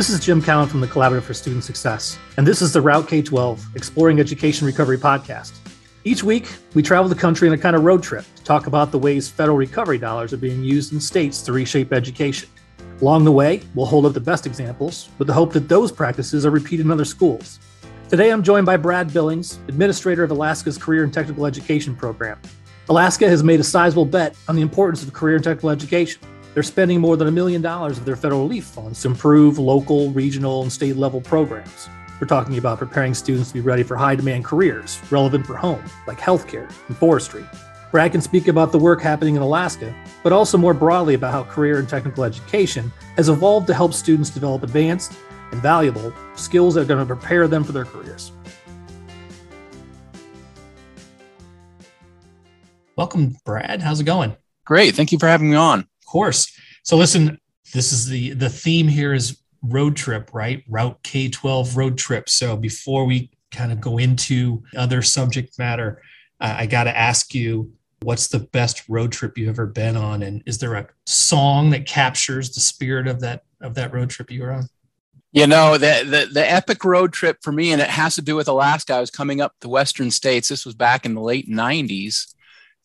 This 0.00 0.08
is 0.08 0.18
Jim 0.20 0.40
Cowan 0.40 0.66
from 0.66 0.80
the 0.80 0.86
Collaborative 0.86 1.24
for 1.24 1.34
Student 1.34 1.62
Success, 1.62 2.18
and 2.38 2.46
this 2.46 2.62
is 2.62 2.72
the 2.72 2.80
Route 2.80 3.06
K 3.06 3.20
12 3.20 3.76
Exploring 3.76 4.18
Education 4.18 4.66
Recovery 4.66 4.96
podcast. 4.96 5.52
Each 6.04 6.24
week, 6.24 6.48
we 6.72 6.82
travel 6.82 7.06
the 7.06 7.14
country 7.14 7.46
on 7.48 7.52
a 7.52 7.58
kind 7.58 7.76
of 7.76 7.84
road 7.84 8.02
trip 8.02 8.24
to 8.36 8.42
talk 8.42 8.66
about 8.66 8.92
the 8.92 8.98
ways 8.98 9.28
federal 9.28 9.58
recovery 9.58 9.98
dollars 9.98 10.32
are 10.32 10.38
being 10.38 10.64
used 10.64 10.94
in 10.94 11.00
states 11.02 11.42
to 11.42 11.52
reshape 11.52 11.92
education. 11.92 12.48
Along 13.02 13.26
the 13.26 13.30
way, 13.30 13.60
we'll 13.74 13.84
hold 13.84 14.06
up 14.06 14.14
the 14.14 14.20
best 14.20 14.46
examples 14.46 15.10
with 15.18 15.28
the 15.28 15.34
hope 15.34 15.52
that 15.52 15.68
those 15.68 15.92
practices 15.92 16.46
are 16.46 16.50
repeated 16.50 16.86
in 16.86 16.92
other 16.92 17.04
schools. 17.04 17.60
Today, 18.08 18.30
I'm 18.30 18.42
joined 18.42 18.64
by 18.64 18.78
Brad 18.78 19.12
Billings, 19.12 19.58
administrator 19.68 20.24
of 20.24 20.30
Alaska's 20.30 20.78
Career 20.78 21.04
and 21.04 21.12
Technical 21.12 21.44
Education 21.44 21.94
Program. 21.94 22.40
Alaska 22.88 23.28
has 23.28 23.42
made 23.42 23.60
a 23.60 23.64
sizable 23.64 24.06
bet 24.06 24.34
on 24.48 24.56
the 24.56 24.62
importance 24.62 25.02
of 25.02 25.12
career 25.12 25.34
and 25.34 25.44
technical 25.44 25.68
education 25.68 26.22
they're 26.54 26.62
spending 26.62 27.00
more 27.00 27.16
than 27.16 27.28
a 27.28 27.32
million 27.32 27.62
dollars 27.62 27.98
of 27.98 28.04
their 28.04 28.16
federal 28.16 28.42
relief 28.42 28.64
funds 28.64 29.00
to 29.02 29.08
improve 29.08 29.58
local, 29.58 30.10
regional, 30.10 30.62
and 30.62 30.72
state 30.72 30.96
level 30.96 31.20
programs. 31.20 31.88
We're 32.20 32.26
talking 32.26 32.58
about 32.58 32.78
preparing 32.78 33.14
students 33.14 33.48
to 33.48 33.54
be 33.54 33.60
ready 33.60 33.82
for 33.82 33.96
high 33.96 34.14
demand 34.14 34.44
careers 34.44 35.00
relevant 35.10 35.46
for 35.46 35.56
home, 35.56 35.82
like 36.06 36.18
healthcare 36.18 36.70
and 36.88 36.96
forestry. 36.96 37.46
Brad 37.90 38.12
can 38.12 38.20
speak 38.20 38.46
about 38.46 38.72
the 38.72 38.78
work 38.78 39.00
happening 39.00 39.36
in 39.36 39.42
Alaska, 39.42 39.94
but 40.22 40.32
also 40.32 40.58
more 40.58 40.74
broadly 40.74 41.14
about 41.14 41.32
how 41.32 41.44
career 41.44 41.78
and 41.78 41.88
technical 41.88 42.24
education 42.24 42.92
has 43.16 43.28
evolved 43.28 43.66
to 43.68 43.74
help 43.74 43.94
students 43.94 44.30
develop 44.30 44.62
advanced 44.62 45.12
and 45.50 45.60
valuable 45.62 46.12
skills 46.36 46.74
that 46.74 46.82
are 46.82 46.84
going 46.84 47.00
to 47.00 47.14
prepare 47.14 47.48
them 47.48 47.64
for 47.64 47.72
their 47.72 47.84
careers. 47.84 48.32
Welcome, 52.96 53.36
Brad. 53.44 53.80
How's 53.80 54.00
it 54.00 54.04
going? 54.04 54.36
Great. 54.66 54.94
Thank 54.94 55.10
you 55.10 55.18
for 55.18 55.26
having 55.26 55.50
me 55.50 55.56
on 55.56 55.89
course. 56.10 56.52
So 56.82 56.96
listen, 56.96 57.38
this 57.72 57.92
is 57.92 58.08
the 58.08 58.32
the 58.32 58.48
theme 58.48 58.88
here 58.88 59.14
is 59.14 59.40
road 59.62 59.96
trip, 59.96 60.30
right? 60.32 60.64
Route 60.68 61.02
K12 61.02 61.76
road 61.76 61.98
trip. 61.98 62.28
So 62.28 62.56
before 62.56 63.04
we 63.04 63.30
kind 63.50 63.72
of 63.72 63.80
go 63.80 63.98
into 63.98 64.62
other 64.76 65.02
subject 65.02 65.58
matter, 65.58 66.02
uh, 66.40 66.54
I 66.58 66.66
got 66.66 66.84
to 66.84 66.96
ask 66.96 67.34
you 67.34 67.72
what's 68.02 68.28
the 68.28 68.38
best 68.38 68.88
road 68.88 69.12
trip 69.12 69.36
you've 69.36 69.50
ever 69.50 69.66
been 69.66 69.94
on 69.94 70.22
and 70.22 70.42
is 70.46 70.56
there 70.56 70.74
a 70.74 70.88
song 71.04 71.68
that 71.68 71.86
captures 71.86 72.54
the 72.54 72.60
spirit 72.60 73.06
of 73.06 73.20
that 73.20 73.44
of 73.60 73.74
that 73.74 73.92
road 73.92 74.10
trip 74.10 74.30
you 74.30 74.42
were 74.42 74.52
on? 74.52 74.68
You 75.32 75.46
know, 75.46 75.78
the, 75.78 76.02
the, 76.04 76.28
the 76.32 76.50
epic 76.50 76.84
road 76.84 77.12
trip 77.12 77.38
for 77.40 77.52
me, 77.52 77.70
and 77.70 77.80
it 77.80 77.88
has 77.88 78.16
to 78.16 78.22
do 78.22 78.34
with 78.34 78.48
Alaska. 78.48 78.94
I 78.94 79.00
was 79.00 79.12
coming 79.12 79.40
up 79.40 79.54
the 79.60 79.68
Western 79.68 80.10
states. 80.10 80.48
This 80.48 80.66
was 80.66 80.74
back 80.74 81.06
in 81.06 81.14
the 81.14 81.20
late 81.20 81.48
90s 81.48 82.34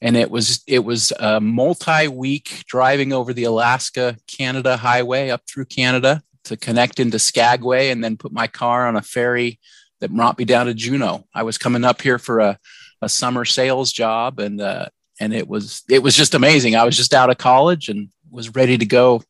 and 0.01 0.17
it 0.17 0.29
was 0.29 0.63
it 0.67 0.79
was 0.79 1.11
a 1.19 1.39
multi-week 1.39 2.63
driving 2.67 3.13
over 3.13 3.33
the 3.33 3.45
Alaska 3.45 4.17
Canada 4.27 4.77
highway 4.77 5.29
up 5.29 5.41
through 5.47 5.65
Canada 5.65 6.21
to 6.43 6.57
connect 6.57 6.99
into 6.99 7.19
Skagway 7.19 7.89
and 7.89 8.03
then 8.03 8.17
put 8.17 8.31
my 8.31 8.47
car 8.47 8.87
on 8.87 8.95
a 8.95 9.01
ferry 9.01 9.59
that 9.99 10.11
brought 10.11 10.37
me 10.37 10.45
down 10.45 10.67
to 10.67 10.73
Juneau. 10.73 11.25
I 11.33 11.43
was 11.43 11.57
coming 11.57 11.83
up 11.83 12.01
here 12.01 12.19
for 12.19 12.39
a, 12.39 12.59
a 13.01 13.09
summer 13.09 13.45
sales 13.45 13.91
job 13.91 14.39
and 14.39 14.61
uh, 14.61 14.87
and 15.19 15.33
it 15.33 15.47
was 15.47 15.83
it 15.89 16.03
was 16.03 16.15
just 16.15 16.33
amazing. 16.33 16.75
I 16.75 16.83
was 16.83 16.97
just 16.97 17.13
out 17.13 17.29
of 17.29 17.37
college 17.37 17.89
and 17.89 18.09
was 18.29 18.53
ready 18.55 18.77
to 18.77 18.85
go. 18.85 19.23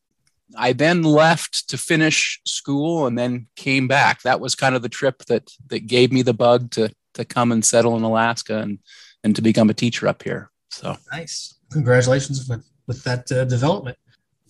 I 0.58 0.73
then 0.73 1.03
left 1.03 1.69
to 1.69 1.77
finish 1.77 2.39
school 2.45 3.08
and 3.08 3.17
then 3.17 3.47
came 3.55 3.88
back. 3.88 4.21
That 4.23 4.39
was 4.39 4.55
kind 4.55 4.75
of 4.75 4.81
the 4.81 4.89
trip 4.89 5.25
that 5.25 5.52
that 5.67 5.88
gave 5.88 6.11
me 6.11 6.21
the 6.21 6.33
bug 6.33 6.71
to 6.71 6.91
to 7.13 7.23
come 7.23 7.52
and 7.52 7.63
settle 7.63 7.95
in 7.95 8.03
Alaska 8.03 8.59
and 8.59 8.80
and 9.23 9.36
to 9.36 9.41
become 9.41 9.69
a 9.69 9.73
teacher 9.73 10.08
up 10.08 10.23
here. 10.23 10.52
So 10.69 10.95
nice. 11.11 11.55
Congratulations 11.71 12.47
with, 12.47 12.66
with 12.88 13.03
that 13.03 13.31
uh, 13.31 13.45
development. 13.45 13.97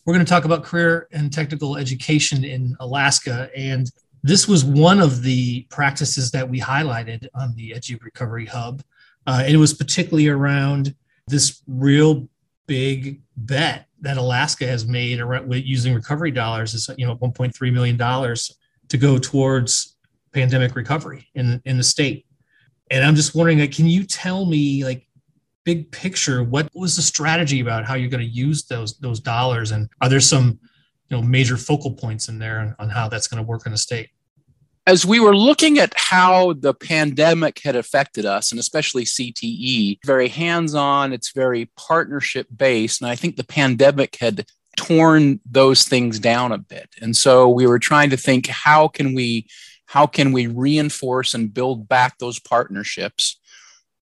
We're 0.05 0.13
going 0.13 0.25
to 0.25 0.29
talk 0.29 0.45
about 0.45 0.63
career 0.63 1.07
and 1.11 1.31
technical 1.33 1.77
education 1.77 2.43
in 2.43 2.75
Alaska. 2.79 3.49
And 3.55 3.89
this 4.21 4.47
was 4.47 4.63
one 4.63 4.99
of 4.99 5.23
the 5.23 5.63
practices 5.69 6.31
that 6.31 6.47
we 6.47 6.59
highlighted 6.59 7.27
on 7.33 7.55
the 7.55 7.71
Edu 7.71 8.01
Recovery 8.03 8.45
Hub. 8.45 8.83
Uh, 9.27 9.43
it 9.47 9.57
was 9.57 9.73
particularly 9.73 10.27
around 10.27 10.95
this 11.27 11.61
real 11.67 12.27
big 12.67 13.21
bet 13.37 13.87
that 14.01 14.17
Alaska 14.17 14.67
has 14.67 14.85
made 14.85 15.19
around, 15.19 15.51
using 15.53 15.93
recovery 15.93 16.31
dollars 16.31 16.73
is 16.73 16.89
you 16.97 17.05
know 17.05 17.15
1.3 17.17 17.73
million 17.73 17.97
dollars 17.97 18.55
to 18.89 18.97
go 18.97 19.17
towards 19.17 19.95
pandemic 20.31 20.75
recovery 20.75 21.27
in 21.35 21.61
in 21.65 21.77
the 21.77 21.83
state. 21.83 22.25
And 22.91 23.03
I'm 23.03 23.15
just 23.15 23.33
wondering, 23.33 23.59
like, 23.59 23.71
can 23.71 23.87
you 23.87 24.03
tell 24.03 24.45
me 24.45 24.83
like 24.83 25.04
big 25.65 25.91
picture, 25.91 26.43
what 26.43 26.69
was 26.73 26.95
the 26.95 27.01
strategy 27.01 27.59
about 27.59 27.85
how 27.85 27.95
you're 27.95 28.09
going 28.09 28.25
to 28.25 28.29
use 28.29 28.63
those 28.63 28.97
those 28.99 29.19
dollars, 29.19 29.71
and 29.71 29.89
are 30.01 30.07
there 30.07 30.21
some 30.21 30.59
you 31.09 31.17
know 31.17 31.21
major 31.21 31.57
focal 31.57 31.91
points 31.91 32.29
in 32.29 32.39
there 32.39 32.59
on, 32.59 32.75
on 32.79 32.89
how 32.89 33.09
that's 33.09 33.27
going 33.27 33.43
to 33.43 33.47
work 33.47 33.65
in 33.65 33.71
the 33.71 33.77
state? 33.77 34.09
As 34.87 35.03
we 35.03 35.19
were 35.19 35.35
looking 35.35 35.79
at 35.79 35.93
how 35.95 36.53
the 36.53 36.73
pandemic 36.73 37.59
had 37.63 37.75
affected 37.75 38.23
us, 38.23 38.51
and 38.51 38.59
especially 38.59 39.03
CTE, 39.03 39.97
very 40.05 40.27
hands 40.27 40.75
on, 40.75 41.11
it's 41.11 41.31
very 41.31 41.71
partnership 41.75 42.47
based. 42.55 43.01
And 43.01 43.09
I 43.09 43.15
think 43.15 43.35
the 43.35 43.43
pandemic 43.43 44.17
had 44.17 44.45
torn 44.77 45.39
those 45.49 45.85
things 45.85 46.19
down 46.19 46.51
a 46.51 46.59
bit. 46.59 46.89
And 47.01 47.15
so 47.15 47.49
we 47.49 47.65
were 47.65 47.79
trying 47.79 48.11
to 48.11 48.17
think 48.17 48.47
how 48.47 48.87
can 48.87 49.15
we 49.15 49.47
how 49.87 50.05
can 50.05 50.31
we 50.31 50.47
reinforce 50.47 51.33
and 51.33 51.53
build 51.53 51.87
back 51.87 52.17
those 52.17 52.39
partnerships 52.39 53.39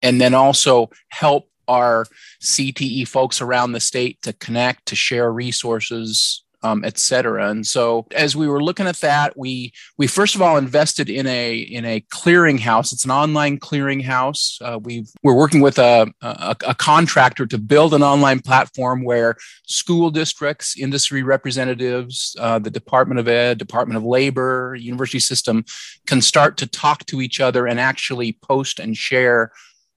and 0.01 0.19
then 0.21 0.33
also 0.33 0.89
help 1.09 1.50
our 1.71 2.05
CTE 2.41 3.07
folks 3.07 3.41
around 3.41 3.71
the 3.71 3.79
state 3.79 4.21
to 4.23 4.33
connect, 4.33 4.85
to 4.87 4.95
share 4.95 5.31
resources, 5.31 6.43
um, 6.63 6.83
et 6.85 6.97
cetera. 6.97 7.49
And 7.49 7.65
so, 7.65 8.05
as 8.11 8.35
we 8.35 8.47
were 8.47 8.63
looking 8.63 8.85
at 8.85 8.97
that, 8.97 9.37
we 9.37 9.73
we 9.97 10.07
first 10.07 10.35
of 10.35 10.41
all 10.41 10.57
invested 10.57 11.09
in 11.09 11.25
a 11.27 11.57
in 11.57 11.85
a 11.85 12.01
clearinghouse. 12.01 12.93
It's 12.93 13.05
an 13.05 13.11
online 13.11 13.59
clearinghouse. 13.59 14.61
Uh, 14.61 14.79
we 14.79 15.05
we're 15.23 15.35
working 15.35 15.61
with 15.61 15.79
a, 15.79 16.11
a, 16.21 16.55
a 16.67 16.75
contractor 16.75 17.45
to 17.47 17.57
build 17.57 17.93
an 17.93 18.03
online 18.03 18.39
platform 18.39 19.03
where 19.03 19.35
school 19.65 20.11
districts, 20.11 20.77
industry 20.77 21.23
representatives, 21.23 22.35
uh, 22.39 22.59
the 22.59 22.69
Department 22.69 23.19
of 23.19 23.27
Ed, 23.27 23.57
Department 23.57 23.97
of 23.97 24.03
Labor, 24.03 24.75
university 24.79 25.19
system 25.19 25.65
can 26.05 26.21
start 26.21 26.57
to 26.57 26.67
talk 26.67 27.05
to 27.07 27.21
each 27.21 27.39
other 27.39 27.67
and 27.67 27.79
actually 27.79 28.37
post 28.43 28.79
and 28.79 28.95
share 28.95 29.51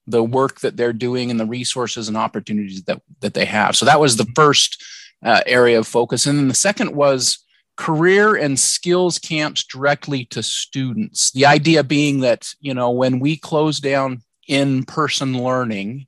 the 0.07 0.23
work 0.23 0.61
that 0.61 0.77
they're 0.77 0.93
doing 0.93 1.31
and 1.31 1.41
the 1.41 1.47
resources 1.47 2.09
and 2.09 2.17
opportunities 2.17 2.83
that 2.85 3.01
that 3.21 3.35
they 3.35 3.45
have. 3.45 3.77
So 3.77 3.87
that 3.87 4.01
was 4.01 4.17
the 4.17 4.31
first 4.35 4.83
uh, 5.25 5.41
area 5.47 5.79
of 5.79 5.87
focus, 5.87 6.27
and 6.27 6.39
then 6.39 6.49
the 6.49 6.55
second 6.55 6.95
was 6.95 7.39
career 7.77 8.37
and 8.37 8.59
skills 8.59 9.19
camps 9.19 9.65
directly 9.65 10.25
to 10.27 10.43
students. 10.43 11.33
The 11.33 11.47
idea 11.47 11.83
being 11.83 12.21
that 12.21 12.49
you 12.61 12.75
know 12.75 12.91
when 12.91 13.21
we 13.21 13.37
close 13.37 13.81
down 13.81 14.23
in-person 14.47 15.43
learning, 15.43 16.07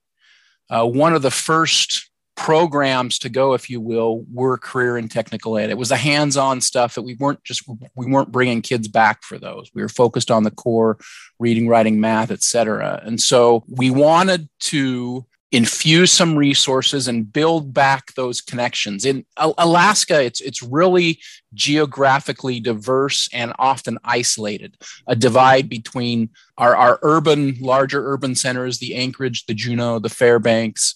uh, 0.69 0.87
one 0.87 1.15
of 1.15 1.23
the 1.23 1.31
first 1.31 2.11
programs 2.37 3.19
to 3.21 3.29
go, 3.29 3.55
if 3.55 3.69
you 3.69 3.81
will, 3.81 4.25
were 4.33 4.59
career 4.59 4.97
and 4.97 5.11
technical 5.11 5.57
ed. 5.57 5.71
It 5.71 5.79
was 5.79 5.89
the 5.89 5.97
hands-on 5.97 6.61
stuff 6.61 6.95
that 6.95 7.03
we 7.03 7.15
weren't 7.15 7.43
just 7.45 7.63
we 7.95 8.07
weren't 8.07 8.31
bringing 8.31 8.63
kids 8.63 8.89
back 8.89 9.23
for 9.23 9.39
those. 9.39 9.71
We 9.75 9.83
were 9.83 9.89
focused 9.89 10.31
on 10.31 10.45
the 10.45 10.51
core 10.51 10.99
reading, 11.39 11.67
writing, 11.67 12.01
math, 12.01 12.31
etc. 12.31 13.03
And 13.05 13.21
so 13.21 13.65
we 13.69 13.91
wanted 13.91 14.49
to 14.61 15.27
infuse 15.53 16.13
some 16.13 16.37
resources 16.37 17.09
and 17.09 17.33
build 17.33 17.73
back 17.73 18.13
those 18.15 18.41
connections. 18.41 19.05
In 19.07 19.25
Alaska, 19.37 20.23
it's 20.23 20.41
it's 20.41 20.63
really 20.63 21.19
geographically 21.55 22.61
diverse 22.61 23.29
and 23.33 23.55
often 23.59 23.99
isolated. 24.05 24.77
A 25.07 25.17
divide 25.17 25.69
between 25.69 26.31
our, 26.59 26.77
our 26.77 26.99
urban, 27.03 27.57
larger 27.61 28.13
urban 28.13 28.35
centers, 28.35 28.79
the 28.79 28.95
Anchorage, 28.95 29.47
the 29.47 29.55
Juneau, 29.55 29.99
the 29.99 30.11
Fairbanks, 30.11 30.95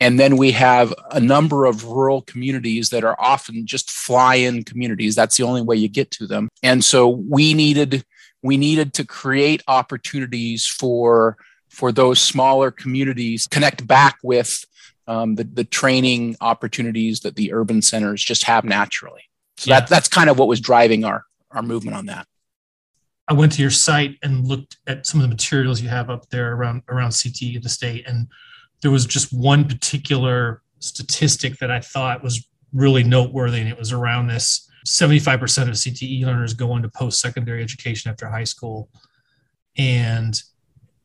and 0.00 0.18
then 0.18 0.36
we 0.36 0.52
have 0.52 0.94
a 1.10 1.20
number 1.20 1.64
of 1.66 1.84
rural 1.84 2.22
communities 2.22 2.90
that 2.90 3.04
are 3.04 3.16
often 3.18 3.66
just 3.66 3.90
fly 3.90 4.36
in 4.36 4.62
communities. 4.62 5.14
That's 5.14 5.36
the 5.36 5.42
only 5.42 5.62
way 5.62 5.76
you 5.76 5.88
get 5.88 6.10
to 6.12 6.26
them. 6.26 6.48
And 6.62 6.84
so 6.84 7.08
we 7.08 7.54
needed 7.54 8.04
we 8.42 8.56
needed 8.56 8.94
to 8.94 9.04
create 9.04 9.62
opportunities 9.66 10.66
for 10.66 11.36
for 11.68 11.90
those 11.92 12.20
smaller 12.20 12.70
communities 12.70 13.46
connect 13.48 13.86
back 13.86 14.18
with 14.22 14.64
um, 15.08 15.34
the, 15.34 15.44
the 15.44 15.64
training 15.64 16.36
opportunities 16.40 17.20
that 17.20 17.34
the 17.34 17.52
urban 17.52 17.82
centers 17.82 18.22
just 18.22 18.44
have 18.44 18.64
naturally. 18.64 19.22
So 19.56 19.70
yeah. 19.70 19.80
that, 19.80 19.88
that's 19.88 20.08
kind 20.08 20.30
of 20.30 20.38
what 20.38 20.48
was 20.48 20.60
driving 20.60 21.04
our, 21.04 21.24
our 21.50 21.62
movement 21.62 21.96
on 21.96 22.06
that. 22.06 22.26
I 23.26 23.32
went 23.32 23.52
to 23.52 23.62
your 23.62 23.70
site 23.70 24.16
and 24.22 24.46
looked 24.46 24.76
at 24.86 25.06
some 25.06 25.20
of 25.20 25.22
the 25.22 25.28
materials 25.28 25.80
you 25.80 25.88
have 25.88 26.10
up 26.10 26.28
there 26.30 26.54
around 26.54 26.82
around 26.88 27.10
CTE 27.10 27.56
in 27.56 27.62
the 27.62 27.68
state, 27.68 28.06
and 28.06 28.26
there 28.82 28.90
was 28.90 29.06
just 29.06 29.32
one 29.32 29.66
particular 29.66 30.62
statistic 30.80 31.58
that 31.58 31.70
I 31.70 31.80
thought 31.80 32.22
was 32.22 32.48
really 32.72 33.02
noteworthy, 33.02 33.60
and 33.60 33.68
it 33.68 33.78
was 33.78 33.92
around 33.92 34.28
this 34.28 34.68
75% 34.86 35.62
of 35.62 35.74
CTE 35.74 36.24
learners 36.24 36.54
go 36.54 36.76
into 36.76 36.88
post 36.88 37.20
secondary 37.20 37.62
education 37.62 38.10
after 38.10 38.28
high 38.28 38.44
school, 38.44 38.88
and 39.76 40.40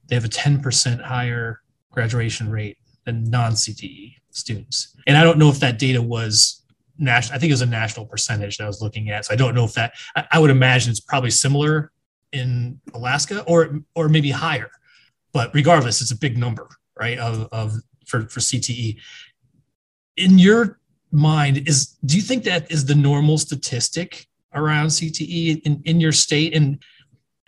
they 0.07 0.15
have 0.15 0.25
a 0.25 0.29
10% 0.29 1.01
higher 1.01 1.61
graduation 1.91 2.49
rate 2.49 2.77
than 3.05 3.23
non 3.23 3.53
CTE 3.53 4.15
students. 4.31 4.95
And 5.07 5.17
I 5.17 5.23
don't 5.23 5.37
know 5.37 5.49
if 5.49 5.59
that 5.59 5.79
data 5.79 6.01
was 6.01 6.63
national. 6.97 7.35
I 7.35 7.39
think 7.39 7.49
it 7.49 7.53
was 7.53 7.61
a 7.61 7.67
national 7.67 8.05
percentage 8.05 8.57
that 8.57 8.63
I 8.63 8.67
was 8.67 8.81
looking 8.81 9.09
at. 9.09 9.25
So 9.25 9.33
I 9.33 9.37
don't 9.37 9.55
know 9.55 9.65
if 9.65 9.73
that. 9.73 9.93
I, 10.15 10.25
I 10.33 10.39
would 10.39 10.51
imagine 10.51 10.91
it's 10.91 10.99
probably 10.99 11.31
similar 11.31 11.91
in 12.31 12.79
Alaska 12.93 13.43
or 13.43 13.79
or 13.95 14.09
maybe 14.09 14.31
higher. 14.31 14.71
But 15.33 15.53
regardless, 15.53 16.01
it's 16.01 16.11
a 16.11 16.17
big 16.17 16.37
number, 16.37 16.69
right? 16.99 17.17
Of, 17.17 17.47
of 17.51 17.73
for 18.05 18.21
for 18.27 18.39
CTE. 18.39 18.97
In 20.17 20.37
your 20.37 20.79
mind, 21.11 21.67
is 21.67 21.97
do 22.05 22.15
you 22.15 22.21
think 22.21 22.43
that 22.43 22.71
is 22.71 22.85
the 22.85 22.95
normal 22.95 23.37
statistic 23.37 24.27
around 24.53 24.87
CTE 24.87 25.61
in, 25.63 25.81
in 25.85 25.99
your 25.99 26.11
state? 26.11 26.55
And 26.55 26.83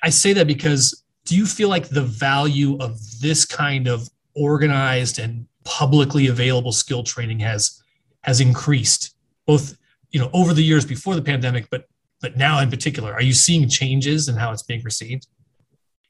I 0.03 0.09
say 0.09 0.33
that 0.33 0.47
because 0.47 1.03
do 1.25 1.35
you 1.35 1.45
feel 1.45 1.69
like 1.69 1.89
the 1.89 2.03
value 2.03 2.77
of 2.77 2.99
this 3.19 3.45
kind 3.45 3.87
of 3.87 4.09
organized 4.35 5.19
and 5.19 5.47
publicly 5.63 6.27
available 6.27 6.71
skill 6.71 7.03
training 7.03 7.39
has 7.39 7.81
has 8.21 8.39
increased 8.39 9.15
both 9.45 9.77
you 10.11 10.19
know 10.19 10.29
over 10.33 10.53
the 10.53 10.61
years 10.61 10.85
before 10.85 11.15
the 11.15 11.21
pandemic 11.21 11.67
but 11.71 11.87
but 12.21 12.37
now 12.37 12.59
in 12.59 12.69
particular 12.69 13.13
are 13.13 13.23
you 13.23 13.33
seeing 13.33 13.67
changes 13.67 14.29
in 14.29 14.35
how 14.35 14.51
it's 14.51 14.61
being 14.61 14.83
received 14.83 15.27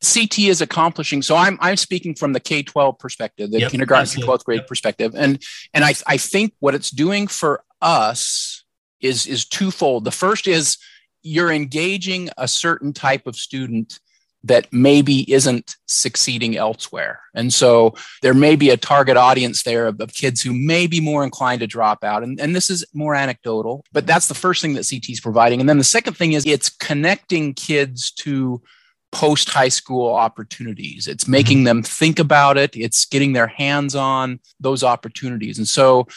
CT 0.02 0.40
is 0.40 0.62
accomplishing. 0.62 1.22
So 1.22 1.36
I'm 1.36 1.58
I'm 1.62 1.78
speaking 1.78 2.16
from 2.16 2.34
the 2.34 2.40
K 2.40 2.64
twelve 2.64 3.00
perspective, 3.00 3.52
the 3.52 3.62
yep, 3.62 3.72
kindergarten 3.72 4.08
to 4.08 4.22
twelfth 4.22 4.46
grade 4.46 4.62
yep. 4.62 4.68
perspective, 4.68 5.14
and 5.16 5.42
and 5.74 5.84
I 5.84 5.94
I 6.08 6.18
think 6.18 6.54
what 6.60 6.76
it's 6.76 6.92
doing 6.92 7.28
for 7.28 7.64
us 7.82 8.64
is 9.02 9.26
is 9.28 9.46
twofold. 9.46 10.04
The 10.04 10.12
first 10.12 10.48
is 10.48 10.78
you're 11.22 11.52
engaging 11.52 12.30
a 12.38 12.48
certain 12.48 12.94
type 12.94 13.26
of 13.26 13.36
student 13.36 14.00
that 14.46 14.72
maybe 14.72 15.32
isn't 15.34 15.76
succeeding 15.88 16.56
elsewhere. 16.56 17.20
And 17.34 17.52
so 17.52 17.96
there 18.22 18.36
may 18.36 18.56
be 18.56 18.70
a 18.70 18.78
target 18.78 19.18
audience 19.18 19.64
there 19.64 19.88
of, 19.88 20.00
of, 20.00 20.14
kids 20.14 20.40
who 20.40 20.54
may 20.54 20.86
be 20.86 21.02
more 21.02 21.24
inclined 21.24 21.62
to 21.62 21.68
drop 21.68 22.04
out. 22.04 22.22
And, 22.22 22.40
and 22.40 22.56
this 22.56 22.70
is 22.70 22.86
more 22.94 23.16
anecdotal, 23.16 23.84
but 23.92 24.06
that's 24.06 24.28
the 24.28 24.36
first 24.36 24.62
thing 24.62 24.76
that 24.76 24.88
CT 24.88 25.10
is 25.10 25.20
providing. 25.20 25.62
And 25.62 25.68
then 25.68 25.80
the 25.80 25.84
second 25.84 26.14
thing 26.14 26.34
is 26.34 26.46
it's 26.46 26.70
connecting 26.70 27.56
kids 27.56 28.12
to 28.12 28.62
post 29.16 29.50
high 29.50 29.70
school 29.70 30.14
opportunities. 30.14 31.08
It's 31.08 31.26
making 31.26 31.60
mm-hmm. 31.60 31.66
them 31.66 31.84
think 31.84 32.20
about 32.20 32.58
it, 32.58 32.76
it's 32.76 33.06
getting 33.06 33.32
their 33.32 33.48
hands 33.48 33.96
on 33.96 34.42
those 34.60 34.84
opportunities. 34.84 35.58
And 35.58 35.68
so, 35.68 36.08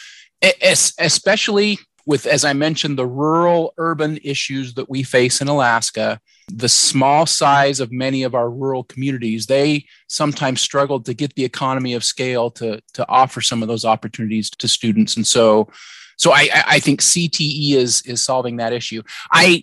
especially 0.60 1.78
with, 2.06 2.26
as 2.26 2.44
I 2.44 2.54
mentioned, 2.54 2.98
the 2.98 3.06
rural 3.06 3.72
urban 3.78 4.18
issues 4.24 4.74
that 4.74 4.90
we 4.90 5.04
face 5.04 5.40
in 5.40 5.46
Alaska, 5.46 6.20
the 6.52 6.68
small 6.68 7.24
size 7.24 7.78
of 7.78 7.92
many 7.92 8.24
of 8.24 8.34
our 8.34 8.50
rural 8.50 8.82
communities, 8.82 9.46
they 9.46 9.84
sometimes 10.08 10.60
struggle 10.60 11.00
to 11.00 11.14
get 11.14 11.34
the 11.36 11.44
economy 11.44 11.94
of 11.94 12.02
scale 12.02 12.50
to, 12.52 12.80
to 12.94 13.08
offer 13.08 13.40
some 13.40 13.62
of 13.62 13.68
those 13.68 13.84
opportunities 13.84 14.50
to 14.50 14.66
students. 14.66 15.14
And 15.16 15.26
so, 15.26 15.68
so 16.16 16.32
I, 16.32 16.48
I 16.66 16.80
think 16.80 17.00
CTE 17.00 17.74
is, 17.74 18.02
is 18.02 18.24
solving 18.24 18.56
that 18.56 18.72
issue. 18.72 19.02
I, 19.30 19.62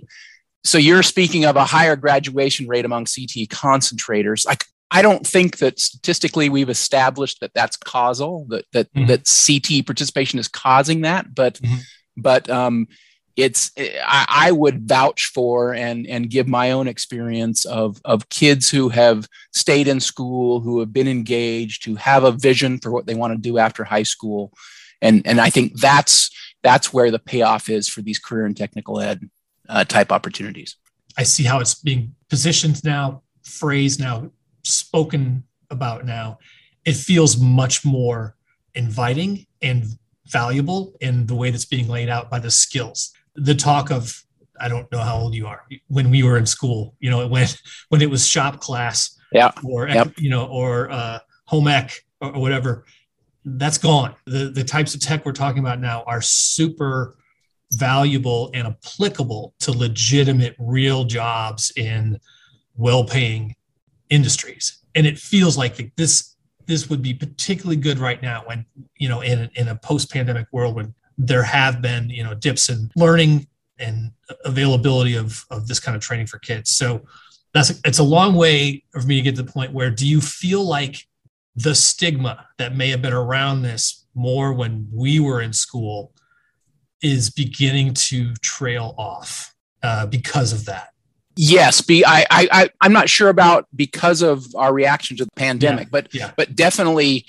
so 0.66 0.80
you're 0.80 1.04
speaking 1.04 1.46
of 1.46 1.56
a 1.56 1.64
higher 1.64 1.96
graduation 1.96 2.68
rate 2.68 2.86
among 2.86 3.06
CTE 3.06 3.48
concentrators. 3.48 4.46
Like 4.46 4.66
I 4.92 5.02
don't 5.02 5.26
think 5.26 5.58
that 5.58 5.80
statistically 5.80 6.50
we've 6.50 6.70
established 6.70 7.40
that 7.42 7.54
that's 7.54 7.78
causal, 7.78 8.46
that 8.50 8.66
that 8.74 8.94
mm-hmm. 8.94 9.08
that 9.08 9.24
CTE 9.24 9.86
participation 9.86 10.40
is 10.40 10.48
causing 10.48 11.02
that, 11.02 11.36
but 11.36 11.56
mm-hmm. 11.56 11.78
but 12.18 12.50
um, 12.50 12.88
it's 13.36 13.72
I, 13.78 14.26
I, 14.28 14.52
would 14.52 14.88
vouch 14.88 15.32
for 15.34 15.74
and 15.74 16.08
and 16.08 16.30
give 16.30 16.48
my 16.48 16.72
own 16.72 16.88
experience 16.88 17.66
of 17.66 18.00
of 18.04 18.30
kids 18.30 18.70
who 18.70 18.90
have 18.90 19.28
stayed 19.54 19.88
in 19.88 20.00
school, 20.00 20.62
who 20.62 20.80
have 20.80 20.94
been 20.94 21.08
engaged, 21.08 21.86
who 21.86 21.96
have 21.96 22.24
a 22.24 22.32
vision 22.32 22.80
for 22.80 22.92
what 22.92 23.06
they 23.06 23.16
want 23.16 23.34
to 23.34 23.40
do 23.40 23.58
after 23.58 23.84
high 23.84 24.04
school, 24.04 24.52
and 25.02 25.26
and 25.28 25.40
I 25.40 25.50
think 25.50 25.80
that's 25.80 26.32
that's 26.64 26.92
where 26.92 27.12
the 27.12 27.20
payoff 27.20 27.70
is 27.70 27.88
for 27.88 28.02
these 28.02 28.18
career 28.18 28.46
and 28.46 28.58
technical 28.58 29.00
ed 29.00 29.30
uh, 29.70 29.84
type 29.84 30.12
opportunities. 30.12 30.78
I 31.18 31.24
see 31.24 31.44
how 31.44 31.60
it's 31.60 31.76
being 31.76 32.14
positioned 32.30 32.84
now, 32.84 33.24
phrased 33.44 34.00
now, 34.00 34.32
spoken 34.64 35.44
about 35.70 36.06
now. 36.06 36.40
It 36.86 36.96
feels 36.96 37.38
much 37.38 37.86
more 37.86 38.36
inviting 38.76 39.46
and 39.62 39.86
valuable 40.28 40.96
in 41.02 41.26
the 41.28 41.36
way 41.36 41.52
that's 41.52 41.66
being 41.66 41.88
laid 41.88 42.10
out 42.10 42.30
by 42.30 42.40
the 42.40 42.52
skills. 42.52 43.14
The 43.36 43.56
talk 43.56 43.92
of 43.92 44.22
I 44.60 44.70
don't 44.70 44.90
know 44.92 45.00
how 45.00 45.18
old 45.18 45.34
you 45.36 45.48
are 45.48 45.66
when 45.88 46.10
we 46.10 46.24
were 46.24 46.38
in 46.38 46.46
school, 46.46 46.96
you 47.00 47.10
know, 47.10 47.28
when 47.28 47.48
when 47.90 48.02
it 48.02 48.10
was 48.10 48.28
shop 48.28 48.60
class, 48.60 49.18
yeah, 49.32 49.52
or 49.64 49.88
yep. 49.88 50.14
you 50.18 50.30
know, 50.30 50.46
or 50.46 50.90
uh, 50.92 51.20
home 51.46 51.68
ec 51.68 52.06
or, 52.22 52.36
or 52.36 52.42
whatever. 52.42 52.86
That's 53.44 53.78
gone. 53.78 54.16
The 54.26 54.50
the 54.50 54.64
types 54.64 54.96
of 54.96 55.02
tech 55.02 55.26
we're 55.26 55.34
talking 55.34 55.60
about 55.60 55.80
now 55.80 56.04
are 56.08 56.22
super 56.22 57.18
valuable 57.74 58.52
and 58.54 58.68
applicable 58.68 59.54
to 59.60 59.72
legitimate 59.72 60.56
real 60.60 61.04
jobs 61.04 61.72
in 61.76 62.20
well-paying 62.76 63.56
industries. 64.10 64.80
And 64.96 65.06
it 65.06 65.18
feels 65.18 65.58
like 65.58 65.96
this 65.96 66.36
this 66.68 66.90
would 66.90 67.04
be 67.04 67.14
particularly 67.14 67.76
good 67.76 68.00
right 68.00 68.22
now 68.22 68.44
when 68.46 68.66
you 68.98 69.10
know 69.10 69.22
in, 69.22 69.50
in 69.56 69.68
a 69.68 69.76
post-pandemic 69.76 70.48
world 70.52 70.76
when 70.76 70.94
there 71.18 71.44
have 71.44 71.82
been 71.82 72.10
you 72.10 72.24
know 72.24 72.34
dips 72.34 72.70
in 72.70 72.90
learning 72.96 73.48
and 73.80 74.12
availability 74.46 75.16
of, 75.16 75.46
of 75.52 75.68
this 75.68 75.80
kind 75.80 75.96
of 75.96 76.02
training 76.02 76.28
for 76.28 76.40
kids. 76.40 76.72
So 76.72 77.06
that's 77.54 77.82
it's 77.86 78.00
a 78.00 78.04
long 78.04 78.36
way 78.36 78.84
for 78.92 79.02
me 79.02 79.18
to 79.18 79.22
get 79.22 79.36
to 79.36 79.44
the 79.44 79.52
point 79.52 79.74
where 79.74 79.92
do 79.92 80.08
you 80.08 80.22
feel 80.22 80.64
like 80.64 81.06
the 81.56 81.76
stigma 81.76 82.48
that 82.58 82.76
may 82.76 82.90
have 82.90 83.02
been 83.02 83.14
around 83.14 83.62
this 83.62 84.06
more 84.14 84.54
when 84.54 84.88
we 84.92 85.20
were 85.20 85.42
in 85.42 85.54
school 85.54 86.14
is 87.06 87.30
beginning 87.30 87.94
to 87.94 88.34
trail 88.38 88.96
off 88.98 89.54
uh, 89.84 90.08
because 90.08 90.52
of 90.52 90.66
that. 90.66 90.90
Yes, 91.36 91.82
be 91.82 92.04
I, 92.04 92.26
I 92.32 92.70
I'm 92.82 92.94
not 92.94 93.10
sure 93.10 93.30
about 93.30 93.68
because 93.76 94.24
of 94.24 94.56
our 94.56 94.74
reaction 94.74 95.18
to 95.18 95.26
the 95.26 95.32
pandemic, 95.36 95.86
yeah, 95.86 95.92
but 95.92 96.14
yeah. 96.16 96.32
but 96.36 96.56
definitely 96.56 97.26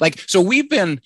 like 0.00 0.18
so 0.26 0.40
we've 0.40 0.70
been 0.70 1.00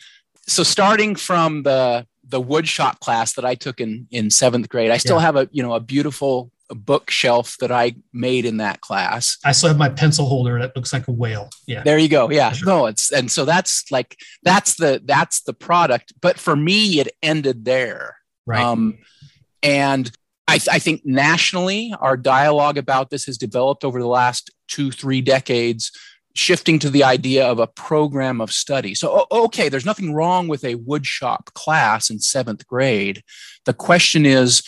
so 0.47 0.63
starting 0.63 1.17
from 1.17 1.65
the 1.65 2.07
the 2.29 2.41
wood 2.41 2.69
shop 2.69 3.01
class 3.01 3.33
that 3.35 3.45
I 3.45 3.55
took 3.55 3.81
in 3.81 4.07
in 4.11 4.31
seventh 4.31 4.69
grade. 4.69 4.91
I 4.91 4.99
still 4.99 5.17
yeah. 5.17 5.23
have 5.23 5.37
a 5.37 5.49
you 5.51 5.63
know 5.63 5.73
a 5.73 5.81
beautiful 5.81 6.53
bookshelf 6.75 7.57
that 7.61 7.71
I 7.71 7.95
made 8.13 8.45
in 8.45 8.59
that 8.59 8.81
class. 8.81 9.39
I 9.45 9.53
still 9.53 9.69
have 9.69 9.79
my 9.79 9.89
pencil 9.89 10.27
holder 10.27 10.59
that 10.59 10.75
looks 10.75 10.93
like 10.93 11.09
a 11.09 11.13
whale. 11.13 11.51
Yeah. 11.67 11.83
There 11.83 11.99
you 11.99 12.09
go. 12.09 12.31
Yeah. 12.31 12.53
Sure. 12.53 12.67
No, 12.67 12.87
it's 12.87 13.13
and 13.13 13.31
so 13.31 13.45
that's 13.45 13.91
like 13.91 14.19
that's 14.43 14.75
the 14.75 15.01
that's 15.05 15.43
the 15.43 15.55
product. 15.55 16.13
But 16.21 16.39
for 16.39 16.57
me, 16.57 17.01
it 17.01 17.09
ended 17.23 17.65
there. 17.65 18.17
Right. 18.47 18.63
Um, 18.63 18.99
and 19.63 20.11
I, 20.49 20.59
I 20.71 20.79
think 20.79 21.03
nationally, 21.05 21.95
our 22.01 22.17
dialogue 22.17 22.77
about 22.77 23.11
this 23.11 23.25
has 23.27 23.39
developed 23.39 23.85
over 23.85 24.01
the 24.01 24.09
last 24.09 24.51
two, 24.69 24.91
three 24.91 25.21
decades 25.21 25.93
shifting 26.35 26.79
to 26.79 26.91
the 26.91 27.05
idea 27.05 27.47
of 27.47 27.59
a 27.59 27.67
program 27.67 28.41
of 28.41 28.51
study. 28.51 28.95
So, 28.95 29.27
okay, 29.31 29.69
there's 29.69 29.85
nothing 29.85 30.15
wrong 30.15 30.49
with 30.49 30.65
a 30.65 30.77
woodshop 30.77 31.53
class 31.55 32.11
in 32.11 32.19
seventh 32.21 32.67
grade. 32.67 33.23
The 33.67 33.75
question 33.75 34.27
is, 34.27 34.63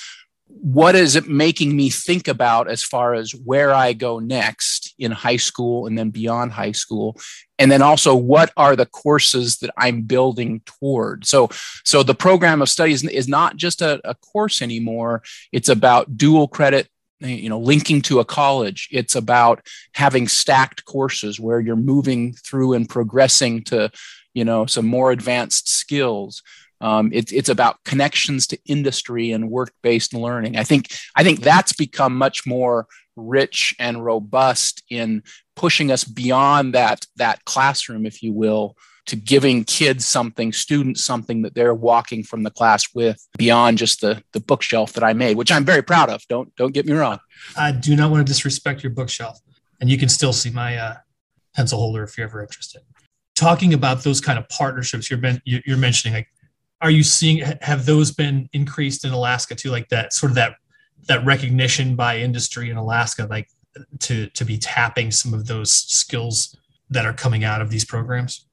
what 0.46 0.94
is 0.94 1.16
it 1.16 1.28
making 1.28 1.74
me 1.74 1.90
think 1.90 2.28
about 2.28 2.68
as 2.68 2.82
far 2.82 3.14
as 3.14 3.32
where 3.32 3.72
I 3.72 3.92
go 3.92 4.18
next 4.18 4.94
in 4.98 5.10
high 5.10 5.36
school 5.36 5.86
and 5.86 5.98
then 5.98 6.10
beyond 6.10 6.52
high 6.52 6.72
school? 6.72 7.18
And 7.58 7.70
then 7.70 7.82
also, 7.82 8.14
what 8.14 8.52
are 8.56 8.76
the 8.76 8.86
courses 8.86 9.58
that 9.58 9.72
I'm 9.76 10.02
building 10.02 10.60
toward? 10.66 11.26
So, 11.26 11.48
so 11.84 12.02
the 12.02 12.14
program 12.14 12.60
of 12.60 12.68
studies 12.68 13.04
is 13.04 13.28
not 13.28 13.56
just 13.56 13.80
a, 13.80 14.00
a 14.04 14.14
course 14.14 14.60
anymore. 14.60 15.22
It's 15.52 15.68
about 15.68 16.16
dual 16.16 16.48
credit 16.48 16.88
you 17.20 17.48
know 17.48 17.60
linking 17.60 18.02
to 18.02 18.18
a 18.18 18.24
college 18.24 18.88
it's 18.90 19.14
about 19.14 19.64
having 19.94 20.26
stacked 20.28 20.84
courses 20.84 21.38
where 21.38 21.60
you're 21.60 21.76
moving 21.76 22.34
through 22.34 22.74
and 22.74 22.88
progressing 22.88 23.62
to 23.62 23.90
you 24.34 24.44
know 24.44 24.66
some 24.66 24.84
more 24.84 25.10
advanced 25.12 25.68
skills 25.68 26.42
um, 26.80 27.10
it, 27.12 27.32
it's 27.32 27.48
about 27.48 27.82
connections 27.84 28.46
to 28.48 28.58
industry 28.66 29.32
and 29.32 29.50
work-based 29.50 30.14
learning. 30.14 30.56
I 30.56 30.64
think 30.64 30.92
I 31.16 31.22
think 31.22 31.40
that's 31.40 31.72
become 31.72 32.16
much 32.16 32.46
more 32.46 32.86
rich 33.16 33.74
and 33.78 34.04
robust 34.04 34.82
in 34.90 35.22
pushing 35.56 35.90
us 35.92 36.04
beyond 36.04 36.74
that 36.74 37.06
that 37.16 37.44
classroom, 37.44 38.06
if 38.06 38.22
you 38.22 38.32
will, 38.32 38.76
to 39.06 39.16
giving 39.16 39.64
kids 39.64 40.06
something, 40.06 40.52
students 40.52 41.04
something 41.04 41.42
that 41.42 41.54
they're 41.54 41.74
walking 41.74 42.22
from 42.22 42.42
the 42.42 42.50
class 42.50 42.94
with 42.94 43.26
beyond 43.38 43.78
just 43.78 44.00
the 44.00 44.22
the 44.32 44.40
bookshelf 44.40 44.92
that 44.94 45.04
I 45.04 45.12
made, 45.12 45.36
which 45.36 45.52
I'm 45.52 45.64
very 45.64 45.82
proud 45.82 46.10
of. 46.10 46.22
Don't 46.28 46.54
don't 46.56 46.72
get 46.72 46.86
me 46.86 46.92
wrong. 46.94 47.18
I 47.56 47.72
do 47.72 47.96
not 47.96 48.10
want 48.10 48.26
to 48.26 48.30
disrespect 48.30 48.82
your 48.82 48.92
bookshelf, 48.92 49.38
and 49.80 49.90
you 49.90 49.98
can 49.98 50.08
still 50.08 50.32
see 50.32 50.50
my 50.50 50.76
uh, 50.76 50.94
pencil 51.54 51.78
holder 51.78 52.02
if 52.02 52.16
you're 52.18 52.26
ever 52.26 52.42
interested. 52.42 52.82
Talking 53.34 53.74
about 53.74 54.04
those 54.04 54.20
kind 54.20 54.38
of 54.38 54.48
partnerships 54.48 55.10
you're, 55.10 55.20
you're 55.44 55.76
mentioning, 55.76 56.14
like 56.14 56.28
are 56.84 56.90
you 56.90 57.02
seeing 57.02 57.38
have 57.62 57.86
those 57.86 58.10
been 58.10 58.46
increased 58.52 59.06
in 59.06 59.12
Alaska 59.12 59.54
too? 59.54 59.70
Like 59.70 59.88
that 59.88 60.12
sort 60.12 60.30
of 60.30 60.36
that 60.36 60.56
that 61.08 61.24
recognition 61.24 61.96
by 61.96 62.18
industry 62.18 62.68
in 62.68 62.76
Alaska, 62.76 63.26
like 63.30 63.48
to 64.00 64.28
to 64.28 64.44
be 64.44 64.58
tapping 64.58 65.10
some 65.10 65.32
of 65.32 65.46
those 65.46 65.72
skills 65.72 66.54
that 66.90 67.06
are 67.06 67.14
coming 67.14 67.42
out 67.42 67.62
of 67.62 67.70
these 67.70 67.86
programs? 67.86 68.46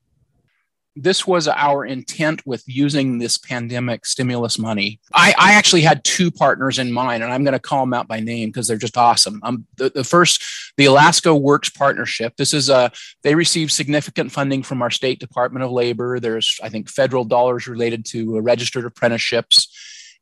This 0.95 1.25
was 1.25 1.47
our 1.47 1.85
intent 1.85 2.45
with 2.45 2.63
using 2.67 3.17
this 3.17 3.37
pandemic 3.37 4.05
stimulus 4.05 4.59
money. 4.59 4.99
I, 5.13 5.33
I 5.37 5.53
actually 5.53 5.81
had 5.81 6.03
two 6.03 6.29
partners 6.31 6.79
in 6.79 6.91
mind, 6.91 7.23
and 7.23 7.31
I'm 7.31 7.43
going 7.43 7.53
to 7.53 7.59
call 7.59 7.81
them 7.81 7.93
out 7.93 8.07
by 8.07 8.19
name 8.19 8.49
because 8.49 8.67
they're 8.67 8.77
just 8.77 8.97
awesome. 8.97 9.39
Um, 9.43 9.65
the, 9.77 9.89
the 9.89 10.03
first, 10.03 10.43
the 10.75 10.85
Alaska 10.85 11.33
Works 11.33 11.69
Partnership. 11.69 12.35
This 12.35 12.53
is 12.53 12.69
a 12.69 12.91
they 13.23 13.35
receive 13.35 13.71
significant 13.71 14.31
funding 14.31 14.63
from 14.63 14.81
our 14.81 14.91
state 14.91 15.19
Department 15.19 15.63
of 15.63 15.71
Labor. 15.71 16.19
There's 16.19 16.59
I 16.61 16.69
think 16.69 16.89
federal 16.89 17.23
dollars 17.23 17.67
related 17.67 18.05
to 18.07 18.39
registered 18.41 18.85
apprenticeships, 18.85 19.69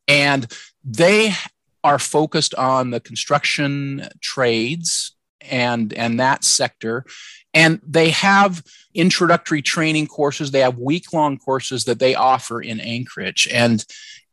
and 0.06 0.46
they 0.84 1.32
are 1.82 1.98
focused 1.98 2.54
on 2.54 2.90
the 2.90 3.00
construction 3.00 4.08
trades 4.20 5.16
and 5.42 5.92
and 5.92 6.20
that 6.20 6.44
sector. 6.44 7.04
And 7.52 7.80
they 7.86 8.10
have 8.10 8.62
introductory 8.94 9.62
training 9.62 10.06
courses. 10.06 10.50
They 10.50 10.60
have 10.60 10.78
week 10.78 11.12
long 11.12 11.38
courses 11.38 11.84
that 11.84 11.98
they 11.98 12.14
offer 12.14 12.60
in 12.60 12.80
anchorage. 12.80 13.48
And 13.52 13.84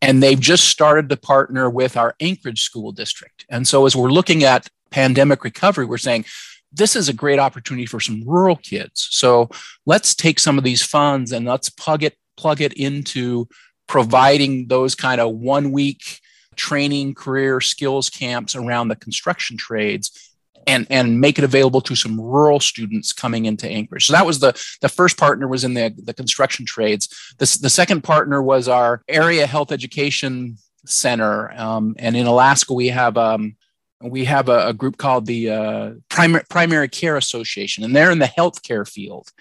and 0.02 0.22
they've 0.22 0.40
just 0.40 0.66
started 0.66 1.10
to 1.10 1.18
partner 1.18 1.70
with 1.70 1.98
our 1.98 2.16
anchorage 2.20 2.62
school 2.62 2.92
district. 2.92 3.46
And 3.50 3.68
so 3.68 3.86
as 3.86 3.96
we're 3.96 4.10
looking 4.10 4.44
at 4.44 4.70
pandemic 4.90 5.44
recovery 5.44 5.86
we're 5.86 5.98
saying 5.98 6.24
this 6.72 6.96
is 6.96 7.10
a 7.10 7.14
great 7.14 7.40
opportunity 7.40 7.86
for 7.86 8.00
some 8.00 8.24
rural 8.26 8.56
kids. 8.56 9.08
So 9.12 9.50
let's 9.86 10.16
take 10.16 10.40
some 10.40 10.58
of 10.58 10.64
these 10.64 10.84
funds 10.84 11.32
and 11.32 11.46
let's 11.46 11.70
plug 11.70 12.04
it 12.04 12.18
plug 12.38 12.62
it 12.62 12.74
into 12.74 13.48
providing 13.88 14.68
those 14.68 14.94
kind 14.96 15.20
of 15.20 15.36
one 15.36 15.72
week 15.72 16.20
training 16.56 17.14
career 17.14 17.62
skills 17.62 18.10
camps 18.10 18.56
around 18.56 18.88
the 18.88 18.96
construction 18.96 19.58
trades 19.58 20.27
and 20.68 20.86
and 20.90 21.20
make 21.20 21.40
it 21.40 21.46
available 21.46 21.82
to 21.82 21.96
some 21.96 22.20
rural 22.20 22.60
students 22.60 23.14
coming 23.14 23.46
into 23.46 23.68
Anchorage. 23.68 24.06
So 24.06 24.14
that 24.14 24.26
was 24.26 24.40
the 24.40 24.54
the 24.82 24.90
first 24.90 25.18
partner 25.18 25.48
was 25.48 25.64
in 25.64 25.74
the 25.74 25.94
the 25.98 26.14
construction 26.14 26.66
trades. 26.66 27.08
The, 27.40 27.58
the 27.62 27.70
second 27.70 28.04
partner 28.04 28.42
was 28.44 28.68
our 28.68 29.02
area 29.08 29.48
health 29.48 29.72
education 29.72 30.58
center, 30.86 31.52
um, 31.54 31.96
and 31.98 32.16
in 32.16 32.28
Alaska 32.28 32.74
we 32.74 32.90
have. 32.90 33.18
Um, 33.18 33.56
we 34.00 34.26
have 34.26 34.48
a, 34.48 34.68
a 34.68 34.74
group 34.74 34.98
called 34.98 35.26
the 35.26 35.50
uh, 35.50 35.92
Primary, 36.08 36.44
Primary 36.52 36.88
Care 36.88 37.18
Association, 37.18 37.84
and 37.84 37.96
they're 37.96 38.12
in 38.12 38.20
the 38.20 38.26
healthcare 38.26 38.88
field. 38.88 39.32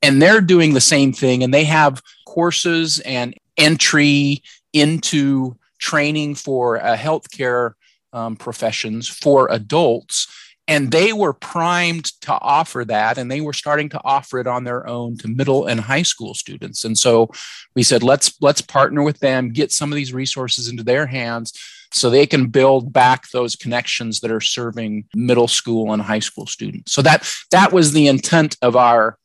And 0.00 0.22
they're 0.22 0.40
doing 0.40 0.74
the 0.74 0.80
same 0.80 1.12
thing, 1.12 1.42
and 1.42 1.52
they 1.52 1.64
have 1.64 2.00
courses 2.24 3.00
and 3.00 3.34
entry 3.56 4.44
into 4.72 5.56
training 5.80 6.36
for 6.36 6.80
uh, 6.80 6.96
healthcare 6.96 7.72
um, 8.12 8.36
professions 8.36 9.08
for 9.08 9.48
adults 9.50 10.28
and 10.68 10.90
they 10.90 11.12
were 11.12 11.32
primed 11.32 12.06
to 12.22 12.32
offer 12.32 12.84
that 12.84 13.18
and 13.18 13.30
they 13.30 13.40
were 13.40 13.52
starting 13.52 13.88
to 13.90 14.00
offer 14.04 14.38
it 14.38 14.46
on 14.46 14.64
their 14.64 14.86
own 14.86 15.16
to 15.18 15.28
middle 15.28 15.66
and 15.66 15.80
high 15.80 16.02
school 16.02 16.34
students. 16.34 16.84
And 16.84 16.98
so 16.98 17.30
we 17.74 17.82
said 17.82 18.02
let's 18.02 18.34
let's 18.40 18.60
partner 18.60 19.02
with 19.02 19.20
them 19.20 19.52
get 19.52 19.72
some 19.72 19.92
of 19.92 19.96
these 19.96 20.12
resources 20.12 20.68
into 20.68 20.82
their 20.82 21.06
hands 21.06 21.52
so 21.92 22.10
they 22.10 22.26
can 22.26 22.48
build 22.48 22.92
back 22.92 23.30
those 23.30 23.54
connections 23.54 24.20
that 24.20 24.30
are 24.30 24.40
serving 24.40 25.04
middle 25.14 25.48
school 25.48 25.92
and 25.92 26.02
high 26.02 26.18
school 26.18 26.46
students. 26.46 26.92
So 26.92 27.02
that 27.02 27.32
that 27.52 27.72
was 27.72 27.92
the 27.92 28.08
intent 28.08 28.56
of 28.60 28.76
our 28.76 29.18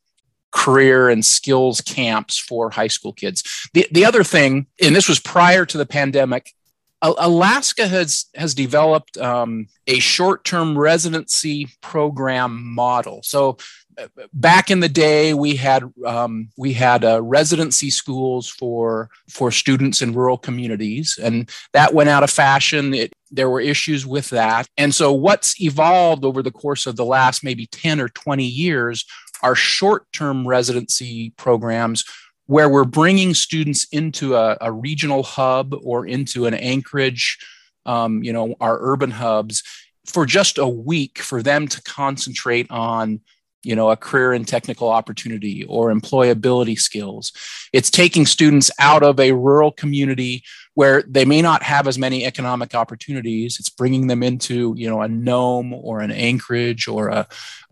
career 0.52 1.10
and 1.10 1.26
skills 1.26 1.82
camps 1.82 2.38
for 2.38 2.70
high 2.70 2.88
school 2.88 3.14
kids. 3.14 3.70
The, 3.74 3.88
the 3.92 4.06
other 4.06 4.24
thing 4.24 4.68
and 4.82 4.96
this 4.96 5.10
was 5.10 5.20
prior 5.20 5.66
to 5.66 5.78
the 5.78 5.86
pandemic 5.86 6.54
Alaska 7.02 7.88
has 7.88 8.26
has 8.36 8.54
developed 8.54 9.18
um, 9.18 9.68
a 9.88 10.00
short 10.00 10.44
term 10.44 10.78
residency 10.78 11.68
program 11.82 12.64
model. 12.64 13.22
So 13.24 13.58
uh, 13.98 14.08
back 14.34 14.70
in 14.70 14.82
the 14.82 14.90
day, 14.90 15.34
we 15.34 15.56
had 15.56 15.84
um, 16.06 16.50
we 16.58 16.74
had 16.74 17.04
uh, 17.04 17.22
residency 17.24 17.90
schools 17.90 18.48
for 18.48 19.10
for 19.30 19.52
students 19.52 20.02
in 20.02 20.14
rural 20.14 20.38
communities, 20.38 21.20
and 21.22 21.50
that 21.74 21.94
went 21.94 22.10
out 22.10 22.24
of 22.24 22.30
fashion. 22.30 22.94
It, 22.94 23.14
there 23.32 23.50
were 23.50 23.62
issues 23.62 24.06
with 24.06 24.30
that, 24.30 24.68
and 24.78 24.94
so 24.94 25.12
what's 25.12 25.60
evolved 25.60 26.24
over 26.24 26.44
the 26.44 26.52
course 26.52 26.86
of 26.86 26.98
the 26.98 27.06
last 27.06 27.44
maybe 27.44 27.66
ten 27.66 28.00
or 28.00 28.10
twenty 28.10 28.46
years 28.46 29.06
are 29.42 29.56
short 29.56 30.06
term 30.14 30.48
residency 30.48 31.34
programs 31.36 32.04
where 32.52 32.68
we're 32.68 32.84
bringing 32.84 33.34
students 33.34 33.88
into 33.94 34.36
a, 34.36 34.58
a 34.60 34.70
regional 34.70 35.24
hub 35.24 35.74
or 35.84 36.06
into 36.06 36.48
an 36.48 36.54
Anchorage, 36.54 37.38
um, 37.86 38.22
you 38.24 38.34
know, 38.34 38.54
our 38.60 38.78
urban 38.82 39.10
hubs 39.10 39.64
for 40.06 40.26
just 40.26 40.58
a 40.58 40.68
week 40.68 41.20
for 41.20 41.42
them 41.42 41.66
to 41.66 41.82
concentrate 41.84 42.70
on 42.70 43.22
you 43.64 43.74
know 43.74 43.90
a 43.90 43.96
career 43.96 44.34
and 44.34 44.46
technical 44.46 44.90
opportunity 44.90 45.64
or 45.64 45.94
employability 45.94 46.78
skills. 46.78 47.32
It's 47.72 47.90
taking 47.90 48.26
students 48.26 48.70
out 48.80 49.02
of 49.02 49.18
a 49.22 49.32
rural 49.32 49.72
community 49.72 50.44
where 50.74 51.04
they 51.04 51.24
may 51.24 51.42
not 51.42 51.64
have 51.64 51.88
as 51.88 51.98
many 51.98 52.26
economic 52.26 52.76
opportunities. 52.76 53.60
It's 53.62 53.70
bringing 53.70 54.08
them 54.08 54.24
into 54.24 54.74
you 54.76 54.90
know 54.90 55.02
a 55.02 55.08
nome 55.08 55.72
or 55.72 56.02
an 56.02 56.12
anchorage 56.12 56.90
or 56.90 57.08
a, 57.08 57.28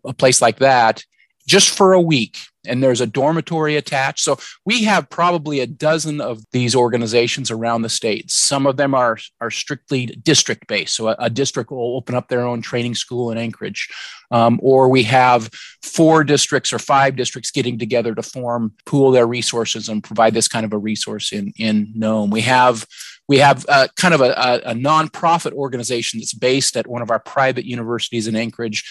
a 0.06 0.14
place 0.14 0.42
like 0.42 0.60
that 0.60 1.04
just 1.50 1.72
for 1.72 1.94
a 1.94 2.02
week 2.02 2.38
and 2.68 2.84
there's 2.84 3.02
a 3.02 3.08
dormitory 3.08 3.76
attached. 3.76 4.20
So 4.20 4.38
we 4.66 4.84
have 4.84 5.10
probably 5.10 5.60
a 5.62 5.68
dozen 5.68 6.22
of 6.22 6.44
these 6.52 6.76
organizations 6.76 7.50
around 7.50 7.82
the 7.82 7.90
state. 7.90 8.30
Some 8.30 8.68
of 8.68 8.78
them 8.78 8.94
are, 8.94 9.18
are 9.42 9.50
strictly 9.50 10.06
district 10.06 10.68
based. 10.68 10.96
So 10.96 11.08
a, 11.08 11.16
a 11.20 11.30
district 11.30 11.72
will 11.72 11.96
open 11.96 12.16
up 12.16 12.28
their 12.28 12.42
own 12.42 12.62
training 12.62 12.96
school 12.96 13.32
in 13.32 13.38
Anchorage. 13.38 13.90
Um, 14.30 14.60
or 14.62 14.90
we 14.90 15.04
have 15.04 15.50
four 15.82 16.24
districts 16.24 16.72
or 16.72 16.80
five 16.80 17.16
districts 17.16 17.50
getting 17.50 17.80
together 17.80 18.14
to 18.14 18.22
form, 18.22 18.74
pool 18.86 19.12
their 19.12 19.26
resources 19.26 19.90
and 19.90 20.04
provide 20.04 20.34
this 20.34 20.48
kind 20.48 20.66
of 20.66 20.74
a 20.74 20.78
resource 20.78 21.34
in, 21.34 21.52
in 21.58 21.92
Nome. 21.96 22.30
We 22.30 22.42
have 22.42 22.86
we 23.28 23.38
have 23.38 23.64
uh, 23.70 23.88
kind 23.96 24.16
of 24.16 24.22
a, 24.22 24.32
a, 24.32 24.72
a 24.72 24.74
nonprofit 24.74 25.52
organization 25.52 26.20
that's 26.20 26.34
based 26.34 26.76
at 26.76 26.88
one 26.88 27.04
of 27.04 27.12
our 27.12 27.20
private 27.20 27.64
universities 27.64 28.28
in 28.28 28.36
Anchorage, 28.36 28.84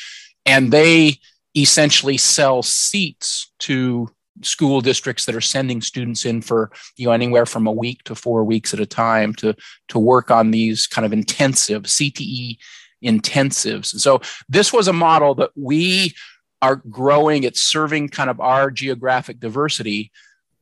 and 0.46 0.70
they 0.70 1.18
essentially 1.56 2.16
sell 2.16 2.62
seats 2.62 3.52
to 3.60 4.08
school 4.42 4.80
districts 4.80 5.24
that 5.24 5.34
are 5.34 5.40
sending 5.40 5.80
students 5.80 6.24
in 6.24 6.40
for 6.40 6.70
you 6.96 7.06
know 7.06 7.12
anywhere 7.12 7.46
from 7.46 7.66
a 7.66 7.72
week 7.72 8.02
to 8.04 8.14
four 8.14 8.44
weeks 8.44 8.72
at 8.72 8.80
a 8.80 8.86
time 8.86 9.34
to 9.34 9.54
to 9.88 9.98
work 9.98 10.30
on 10.30 10.50
these 10.50 10.86
kind 10.86 11.04
of 11.04 11.12
intensive 11.12 11.82
CTE 11.82 12.56
intensives. 13.04 13.86
So 13.86 14.20
this 14.48 14.72
was 14.72 14.88
a 14.88 14.92
model 14.92 15.34
that 15.36 15.50
we 15.56 16.14
are 16.60 16.76
growing. 16.76 17.44
It's 17.44 17.62
serving 17.62 18.08
kind 18.08 18.30
of 18.30 18.40
our 18.40 18.70
geographic 18.70 19.40
diversity. 19.40 20.10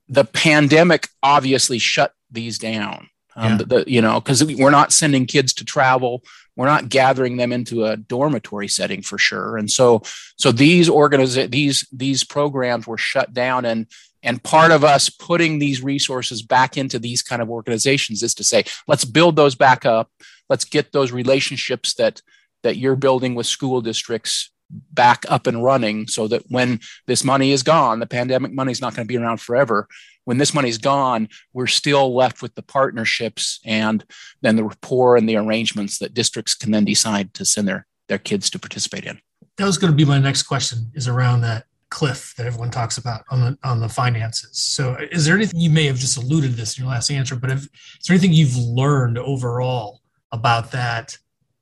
The 0.08 0.24
pandemic 0.24 1.08
obviously 1.22 1.78
shut 1.78 2.12
these 2.30 2.58
down. 2.58 3.08
Um, 3.36 3.50
yeah. 3.50 3.56
the, 3.58 3.64
the, 3.64 3.84
you 3.86 4.00
know, 4.00 4.20
because 4.20 4.42
we're 4.44 4.70
not 4.70 4.92
sending 4.92 5.26
kids 5.26 5.52
to 5.54 5.64
travel. 5.64 6.24
We're 6.56 6.66
not 6.66 6.88
gathering 6.88 7.36
them 7.36 7.52
into 7.52 7.84
a 7.84 7.96
dormitory 7.96 8.66
setting 8.66 9.02
for 9.02 9.18
sure. 9.18 9.58
And 9.58 9.70
so 9.70 10.02
so 10.36 10.50
these 10.50 10.88
organiz- 10.88 11.50
these 11.50 11.86
these 11.92 12.24
programs 12.24 12.86
were 12.86 12.98
shut 12.98 13.34
down. 13.34 13.66
And 13.66 13.86
and 14.22 14.42
part 14.42 14.70
of 14.70 14.82
us 14.82 15.10
putting 15.10 15.58
these 15.58 15.82
resources 15.82 16.42
back 16.42 16.76
into 16.78 16.98
these 16.98 17.22
kind 17.22 17.42
of 17.42 17.50
organizations 17.50 18.22
is 18.22 18.34
to 18.34 18.44
say 18.44 18.64
let's 18.88 19.04
build 19.04 19.36
those 19.36 19.54
back 19.54 19.84
up. 19.84 20.10
Let's 20.48 20.64
get 20.64 20.92
those 20.92 21.12
relationships 21.12 21.94
that 21.94 22.22
that 22.62 22.76
you're 22.78 22.96
building 22.96 23.34
with 23.34 23.46
school 23.46 23.82
districts 23.82 24.50
back 24.70 25.24
up 25.28 25.46
and 25.46 25.62
running 25.62 26.08
so 26.08 26.26
that 26.26 26.42
when 26.48 26.80
this 27.06 27.22
money 27.22 27.52
is 27.52 27.62
gone 27.62 28.00
the 28.00 28.06
pandemic 28.06 28.52
money 28.52 28.72
is 28.72 28.80
not 28.80 28.96
going 28.96 29.06
to 29.06 29.08
be 29.08 29.16
around 29.16 29.40
forever 29.40 29.86
when 30.26 30.38
this 30.38 30.52
money's 30.52 30.76
gone, 30.76 31.28
we're 31.54 31.66
still 31.66 32.14
left 32.14 32.42
with 32.42 32.54
the 32.56 32.62
partnerships 32.62 33.60
and 33.64 34.04
then 34.42 34.56
the 34.56 34.64
rapport 34.64 35.16
and 35.16 35.28
the 35.28 35.36
arrangements 35.36 35.98
that 36.00 36.12
districts 36.12 36.54
can 36.54 36.72
then 36.72 36.84
decide 36.84 37.32
to 37.34 37.44
send 37.44 37.66
their, 37.66 37.86
their 38.08 38.18
kids 38.18 38.50
to 38.50 38.58
participate 38.58 39.04
in. 39.04 39.18
That 39.56 39.64
was 39.64 39.78
going 39.78 39.92
to 39.92 39.96
be 39.96 40.04
my 40.04 40.18
next 40.18 40.42
question 40.42 40.90
is 40.94 41.08
around 41.08 41.40
that 41.42 41.64
cliff 41.88 42.34
that 42.36 42.44
everyone 42.44 42.70
talks 42.70 42.98
about 42.98 43.22
on 43.30 43.40
the 43.40 43.58
on 43.62 43.80
the 43.80 43.88
finances. 43.88 44.58
So 44.58 44.96
is 45.12 45.24
there 45.24 45.36
anything 45.36 45.60
you 45.60 45.70
may 45.70 45.86
have 45.86 45.96
just 45.96 46.16
alluded 46.18 46.50
to 46.50 46.56
this 46.56 46.76
in 46.76 46.84
your 46.84 46.92
last 46.92 47.10
answer, 47.10 47.36
but 47.36 47.50
if, 47.50 47.62
is 47.62 48.06
there 48.06 48.14
anything 48.14 48.32
you've 48.32 48.56
learned 48.56 49.18
overall 49.18 50.02
about 50.32 50.72
that 50.72 51.16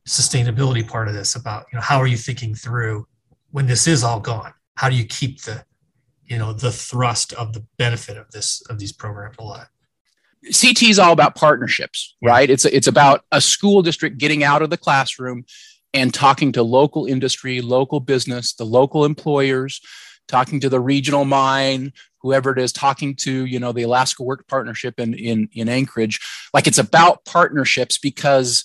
sustainability 0.09 0.87
part 0.87 1.09
of 1.09 1.14
this 1.14 1.35
about 1.35 1.66
you 1.73 1.76
know 1.76 1.83
how 1.83 1.99
are 1.99 2.06
you 2.06 2.16
thinking 2.16 2.54
through 2.54 3.06
when 3.50 3.66
this 3.66 3.87
is 3.87 4.02
all 4.02 4.18
gone? 4.18 4.52
How 4.76 4.88
do 4.88 4.97
you 4.97 5.04
keep 5.04 5.42
the 5.42 5.64
you 6.26 6.38
know 6.38 6.52
the 6.52 6.72
thrust 6.72 7.32
of 7.34 7.52
the 7.52 7.64
benefit 7.78 8.16
of 8.16 8.30
this 8.30 8.62
of 8.68 8.78
these 8.78 8.92
programs 8.92 9.36
a 9.38 9.42
lot. 9.42 9.68
ct 10.50 10.82
is 10.82 10.98
all 10.98 11.12
about 11.12 11.34
partnerships 11.34 12.16
right? 12.22 12.50
It's 12.50 12.64
it's 12.64 12.86
about 12.86 13.24
a 13.32 13.40
school 13.40 13.82
district 13.82 14.18
getting 14.18 14.44
out 14.44 14.62
of 14.62 14.70
the 14.70 14.76
classroom 14.76 15.44
and 15.92 16.12
talking 16.12 16.52
to 16.52 16.62
local 16.62 17.06
industry 17.06 17.60
local 17.60 18.00
business 18.00 18.54
the 18.54 18.64
local 18.64 19.04
employers 19.04 19.80
talking 20.26 20.60
to 20.60 20.68
the 20.68 20.80
regional 20.80 21.24
mine 21.24 21.92
whoever 22.24 22.52
it 22.52 22.58
is 22.58 22.72
talking 22.72 23.14
to 23.14 23.44
you 23.44 23.60
know 23.60 23.70
the 23.70 23.82
alaska 23.82 24.22
work 24.22 24.48
partnership 24.48 24.98
in 24.98 25.12
in, 25.14 25.48
in 25.52 25.68
anchorage. 25.68 26.18
Like 26.54 26.66
it's 26.66 26.78
about 26.78 27.24
partnerships 27.26 27.98
because 27.98 28.64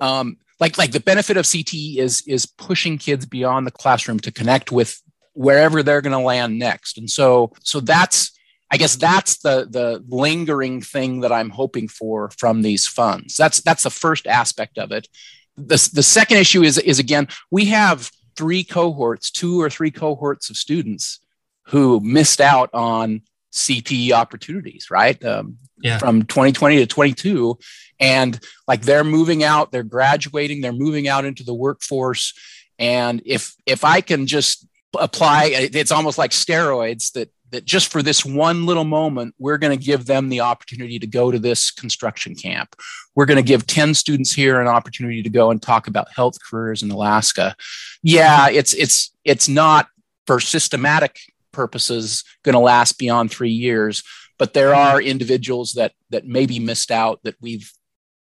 um, 0.00 0.36
like 0.60 0.76
like 0.76 0.92
the 0.92 1.00
benefit 1.00 1.38
of 1.38 1.46
CTE 1.46 1.96
is 1.96 2.22
is 2.26 2.44
pushing 2.44 2.98
kids 2.98 3.24
beyond 3.24 3.66
the 3.66 3.70
classroom 3.70 4.20
to 4.20 4.30
connect 4.30 4.70
with 4.70 5.02
wherever 5.40 5.82
they're 5.82 6.02
going 6.02 6.12
to 6.12 6.18
land 6.18 6.58
next. 6.58 6.98
And 6.98 7.08
so, 7.08 7.52
so 7.62 7.80
that's 7.80 8.38
I 8.70 8.76
guess 8.76 8.94
that's 8.94 9.38
the 9.38 9.66
the 9.68 10.04
lingering 10.08 10.80
thing 10.80 11.20
that 11.20 11.32
I'm 11.32 11.50
hoping 11.50 11.88
for 11.88 12.30
from 12.38 12.62
these 12.62 12.86
funds. 12.86 13.36
That's 13.36 13.60
that's 13.62 13.82
the 13.82 13.90
first 13.90 14.26
aspect 14.26 14.78
of 14.78 14.92
it. 14.92 15.08
The, 15.56 15.90
the 15.92 16.02
second 16.02 16.36
issue 16.36 16.62
is 16.62 16.78
is 16.78 16.98
again 16.98 17.26
we 17.50 17.64
have 17.66 18.10
three 18.36 18.62
cohorts, 18.62 19.30
two 19.30 19.60
or 19.60 19.70
three 19.70 19.90
cohorts 19.90 20.50
of 20.50 20.56
students 20.56 21.18
who 21.66 22.00
missed 22.00 22.40
out 22.40 22.70
on 22.72 23.22
CTE 23.52 24.12
opportunities, 24.12 24.90
right? 24.90 25.22
Um, 25.24 25.56
yeah. 25.82 25.98
From 25.98 26.22
2020 26.24 26.76
to 26.76 26.86
22, 26.86 27.58
and 27.98 28.38
like 28.68 28.82
they're 28.82 29.02
moving 29.02 29.42
out, 29.42 29.72
they're 29.72 29.82
graduating, 29.82 30.60
they're 30.60 30.72
moving 30.72 31.08
out 31.08 31.24
into 31.24 31.42
the 31.42 31.54
workforce, 31.54 32.34
and 32.78 33.22
if 33.24 33.54
if 33.66 33.82
I 33.82 34.00
can 34.00 34.26
just 34.26 34.66
apply, 34.98 35.50
it's 35.54 35.92
almost 35.92 36.18
like 36.18 36.30
steroids 36.30 37.12
that 37.12 37.30
that 37.50 37.64
just 37.64 37.90
for 37.90 38.02
this 38.02 38.24
one 38.24 38.64
little 38.66 38.84
moment, 38.84 39.34
we're 39.38 39.58
going 39.58 39.76
to 39.76 39.84
give 39.84 40.06
them 40.06 40.28
the 40.28 40.40
opportunity 40.40 40.98
to 40.98 41.06
go 41.06 41.30
to 41.30 41.38
this 41.38 41.70
construction 41.70 42.34
camp. 42.34 42.76
We're 43.14 43.26
going 43.26 43.36
to 43.36 43.42
give 43.42 43.66
10 43.66 43.94
students 43.94 44.32
here 44.32 44.60
an 44.60 44.68
opportunity 44.68 45.22
to 45.22 45.28
go 45.28 45.50
and 45.50 45.60
talk 45.60 45.88
about 45.88 46.12
health 46.14 46.36
careers 46.48 46.82
in 46.82 46.90
Alaska. 46.90 47.56
Yeah, 48.02 48.48
it's 48.48 48.72
it's 48.74 49.12
it's 49.24 49.48
not 49.48 49.88
for 50.26 50.40
systematic 50.40 51.18
purposes 51.52 52.24
going 52.44 52.52
to 52.52 52.60
last 52.60 52.98
beyond 52.98 53.30
3 53.30 53.50
years, 53.50 54.02
but 54.38 54.54
there 54.54 54.74
are 54.74 55.02
individuals 55.02 55.72
that 55.72 55.92
that 56.10 56.26
maybe 56.26 56.58
missed 56.58 56.90
out 56.90 57.20
that 57.24 57.34
we've 57.40 57.72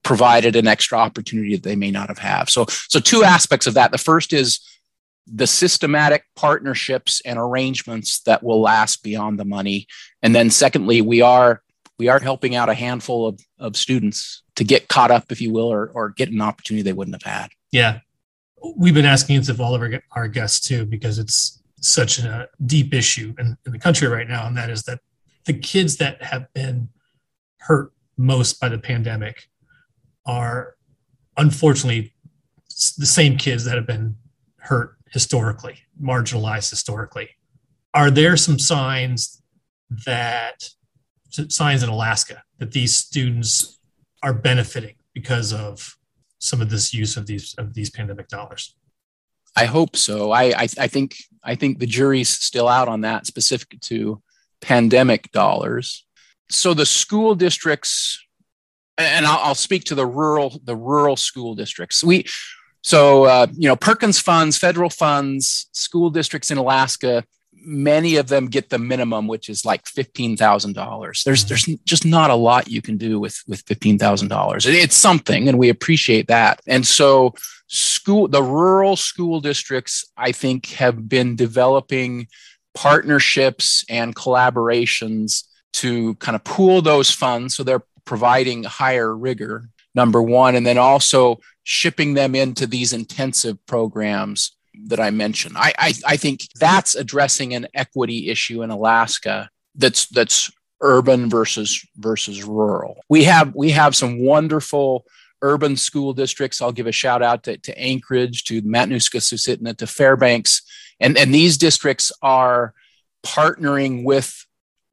provided 0.03 0.55
an 0.55 0.67
extra 0.67 0.99
opportunity 0.99 1.55
that 1.55 1.63
they 1.63 1.75
may 1.75 1.89
not 1.89 2.09
have 2.09 2.19
had. 2.19 2.49
So 2.49 2.65
so 2.69 2.99
two 2.99 3.23
aspects 3.23 3.65
of 3.65 3.73
that. 3.73 3.91
The 3.91 3.97
first 3.97 4.33
is 4.33 4.59
the 5.27 5.47
systematic 5.47 6.23
partnerships 6.35 7.21
and 7.25 7.39
arrangements 7.39 8.21
that 8.21 8.43
will 8.43 8.61
last 8.61 9.03
beyond 9.03 9.39
the 9.39 9.45
money. 9.45 9.87
And 10.21 10.35
then 10.35 10.49
secondly 10.49 11.01
we 11.01 11.21
are 11.21 11.61
we 11.97 12.09
are 12.09 12.19
helping 12.19 12.55
out 12.55 12.67
a 12.67 12.73
handful 12.73 13.27
of, 13.27 13.39
of 13.57 13.77
students 13.77 14.43
to 14.55 14.63
get 14.63 14.89
caught 14.89 15.11
up 15.11 15.31
if 15.31 15.39
you 15.39 15.51
will 15.51 15.71
or, 15.71 15.89
or 15.93 16.09
get 16.09 16.29
an 16.29 16.41
opportunity 16.41 16.83
they 16.83 16.93
wouldn't 16.93 17.15
have 17.15 17.31
had. 17.31 17.49
Yeah. 17.71 17.99
We've 18.77 18.93
been 18.93 19.05
asking 19.05 19.37
it 19.37 19.49
of 19.49 19.61
all 19.61 19.75
of 19.75 19.81
our, 19.81 20.01
our 20.11 20.27
guests 20.27 20.67
too 20.67 20.85
because 20.85 21.19
it's 21.19 21.61
such 21.79 22.19
a 22.19 22.49
deep 22.65 22.93
issue 22.93 23.33
in, 23.39 23.57
in 23.65 23.71
the 23.71 23.79
country 23.79 24.07
right 24.07 24.27
now 24.27 24.47
and 24.47 24.57
that 24.57 24.69
is 24.69 24.83
that 24.83 24.99
the 25.45 25.53
kids 25.53 25.97
that 25.97 26.21
have 26.21 26.51
been 26.53 26.89
hurt 27.59 27.93
most 28.17 28.59
by 28.59 28.69
the 28.69 28.77
pandemic 28.77 29.47
are 30.25 30.75
unfortunately 31.37 32.13
the 32.97 33.05
same 33.05 33.37
kids 33.37 33.63
that 33.65 33.75
have 33.75 33.87
been 33.87 34.15
hurt 34.57 34.97
historically, 35.15 35.77
marginalized 35.99 36.69
historically. 36.69 37.29
Are 37.93 38.11
there 38.11 38.35
some 38.35 38.59
signs 38.59 39.41
that 40.05 40.69
signs 41.47 41.81
in 41.81 41.87
Alaska 41.87 42.43
that 42.59 42.73
these 42.73 42.97
students 42.97 43.79
are 44.21 44.33
benefiting 44.33 44.95
because 45.13 45.53
of 45.53 45.97
some 46.39 46.61
of 46.61 46.69
this 46.69 46.93
use 46.93 47.15
of 47.15 47.27
these 47.27 47.55
of 47.57 47.73
these 47.73 47.89
pandemic 47.89 48.27
dollars? 48.27 48.75
I 49.55 49.63
hope 49.63 49.95
so. 49.95 50.31
I, 50.31 50.43
I, 50.63 50.67
I 50.85 50.87
think 50.87 51.15
I 51.45 51.55
think 51.55 51.79
the 51.79 51.85
jury's 51.85 52.27
still 52.27 52.67
out 52.67 52.89
on 52.89 52.99
that 53.01 53.25
specific 53.25 53.79
to 53.83 54.21
pandemic 54.59 55.31
dollars. 55.31 56.05
So 56.49 56.73
the 56.73 56.85
school 56.85 57.35
districts, 57.35 58.21
and 58.97 59.25
I'll, 59.25 59.39
I'll 59.39 59.55
speak 59.55 59.85
to 59.85 59.95
the 59.95 60.05
rural 60.05 60.59
the 60.65 60.75
rural 60.75 61.15
school 61.15 61.55
districts. 61.55 62.03
We 62.03 62.25
so, 62.85 63.23
uh, 63.23 63.47
you 63.57 63.67
know, 63.67 63.75
Perkins 63.75 64.19
funds, 64.19 64.59
federal 64.59 64.91
funds, 64.91 65.69
school 65.71 66.11
districts 66.11 66.51
in 66.51 66.59
Alaska, 66.59 67.23
many 67.51 68.17
of 68.17 68.27
them 68.27 68.45
get 68.45 68.69
the 68.69 68.77
minimum, 68.77 69.27
which 69.27 69.49
is 69.49 69.65
like 69.65 69.87
fifteen 69.87 70.37
thousand 70.37 70.73
dollars. 70.73 71.23
There's 71.23 71.45
there's 71.45 71.65
just 71.83 72.05
not 72.05 72.29
a 72.29 72.35
lot 72.35 72.67
you 72.67 72.83
can 72.83 72.95
do 72.95 73.19
with 73.19 73.41
with 73.47 73.61
fifteen 73.61 73.97
thousand 73.97 74.27
dollars. 74.27 74.67
It's 74.67 74.95
something, 74.95 75.49
and 75.49 75.57
we 75.57 75.69
appreciate 75.69 76.27
that. 76.27 76.61
And 76.67 76.85
so, 76.85 77.33
school 77.65 78.27
the 78.27 78.43
rural 78.43 78.95
school 78.95 79.41
districts, 79.41 80.05
I 80.15 80.31
think, 80.31 80.67
have 80.73 81.09
been 81.09 81.35
developing 81.35 82.27
partnerships 82.75 83.83
and 83.89 84.15
collaborations 84.15 85.45
to 85.73 86.13
kind 86.15 86.35
of 86.35 86.43
pool 86.43 86.83
those 86.83 87.09
funds, 87.09 87.55
so 87.55 87.63
they're 87.63 87.87
providing 88.05 88.63
higher 88.63 89.17
rigor 89.17 89.69
number 89.95 90.21
one, 90.21 90.53
and 90.53 90.67
then 90.67 90.77
also 90.77 91.39
shipping 91.65 92.13
them 92.13 92.35
into 92.35 92.65
these 92.65 92.93
intensive 92.93 93.57
programs 93.65 94.55
that 94.87 94.99
I 94.99 95.09
mentioned. 95.09 95.57
I, 95.57 95.73
I, 95.77 95.93
I 96.05 96.17
think 96.17 96.47
that's 96.59 96.95
addressing 96.95 97.53
an 97.53 97.67
equity 97.73 98.29
issue 98.29 98.63
in 98.63 98.69
Alaska 98.69 99.49
that's 99.75 100.07
that's 100.07 100.51
urban 100.81 101.29
versus 101.29 101.85
versus 101.97 102.43
rural. 102.43 103.01
We 103.09 103.23
have 103.23 103.53
we 103.55 103.71
have 103.71 103.95
some 103.95 104.19
wonderful 104.19 105.05
urban 105.41 105.75
school 105.75 106.13
districts. 106.13 106.61
I'll 106.61 106.71
give 106.71 106.87
a 106.87 106.91
shout 106.91 107.21
out 107.21 107.43
to, 107.43 107.57
to 107.57 107.77
Anchorage, 107.77 108.43
to 108.45 108.61
Matanuska 108.61 109.19
Susitna, 109.19 109.75
to 109.77 109.87
Fairbanks. 109.87 110.61
And, 110.99 111.17
and 111.17 111.33
these 111.33 111.57
districts 111.57 112.11
are 112.21 112.73
partnering 113.25 114.03
with 114.03 114.44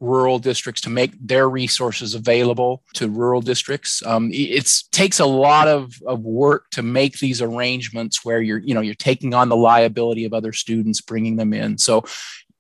rural 0.03 0.41
districts 0.41 0.81
to 0.83 0.91
make 0.91 1.13
their 1.21 1.49
resources 1.49 2.15
available 2.15 2.83
to 2.93 3.09
rural 3.09 3.41
districts. 3.41 4.05
Um, 4.05 4.31
it 4.33 4.69
takes 4.91 5.21
a 5.21 5.25
lot 5.27 5.69
of, 5.69 5.95
of 6.05 6.21
work 6.21 6.69
to 6.71 6.83
make 6.83 7.21
these 7.21 7.41
arrangements 7.41 8.25
where 8.25 8.43
you're, 8.43 8.59
you 8.59 8.75
know, 8.75 8.81
you're 8.81 8.95
taking 8.97 9.33
on 9.33 9.49
the 9.49 9.57
liability 9.57 10.25
of 10.25 10.35
other 10.35 10.53
students, 10.53 11.01
bringing 11.01 11.37
them 11.37 11.53
in. 11.53 11.79
So, 11.79 12.05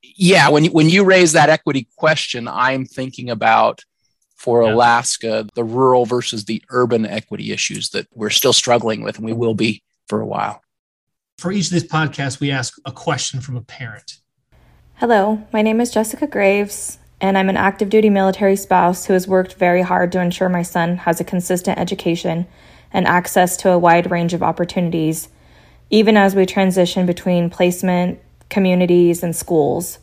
yeah, 0.02 0.48
when 0.50 0.64
you, 0.64 0.70
when 0.70 0.88
you 0.88 1.04
raise 1.04 1.32
that 1.32 1.48
equity 1.48 1.88
question, 1.96 2.46
I'm 2.46 2.86
thinking 2.86 3.28
about 3.28 3.82
for 4.36 4.62
yeah. 4.62 4.74
Alaska 4.74 5.46
the 5.54 5.64
rural 5.64 6.06
versus 6.06 6.44
the 6.44 6.62
urban 6.70 7.04
equity 7.04 7.50
issues 7.50 7.90
that 7.90 8.06
we're 8.14 8.30
still 8.30 8.52
struggling 8.52 9.02
with, 9.02 9.16
and 9.16 9.26
we 9.26 9.32
will 9.32 9.54
be 9.54 9.82
for 10.06 10.20
a 10.20 10.26
while. 10.26 10.62
For 11.38 11.50
each 11.50 11.66
of 11.66 11.72
these 11.72 11.88
podcasts, 11.88 12.38
we 12.38 12.52
ask 12.52 12.74
a 12.84 12.92
question 12.92 13.40
from 13.40 13.56
a 13.56 13.62
parent. 13.62 14.18
Hello, 14.94 15.44
my 15.52 15.62
name 15.62 15.80
is 15.80 15.90
Jessica 15.90 16.28
Graves 16.28 16.98
and 17.22 17.38
I'm 17.38 17.48
an 17.48 17.56
active 17.56 17.88
duty 17.88 18.10
military 18.10 18.56
spouse 18.56 19.06
who 19.06 19.12
has 19.12 19.28
worked 19.28 19.54
very 19.54 19.82
hard 19.82 20.10
to 20.12 20.20
ensure 20.20 20.48
my 20.48 20.62
son 20.62 20.96
has 20.98 21.20
a 21.20 21.24
consistent 21.24 21.78
education 21.78 22.48
and 22.92 23.06
access 23.06 23.56
to 23.58 23.70
a 23.70 23.78
wide 23.78 24.10
range 24.10 24.34
of 24.34 24.42
opportunities, 24.42 25.28
even 25.88 26.16
as 26.16 26.34
we 26.34 26.44
transition 26.44 27.06
between 27.06 27.48
placement, 27.48 28.18
communities, 28.50 29.22
and 29.22 29.36
schools. 29.36 30.00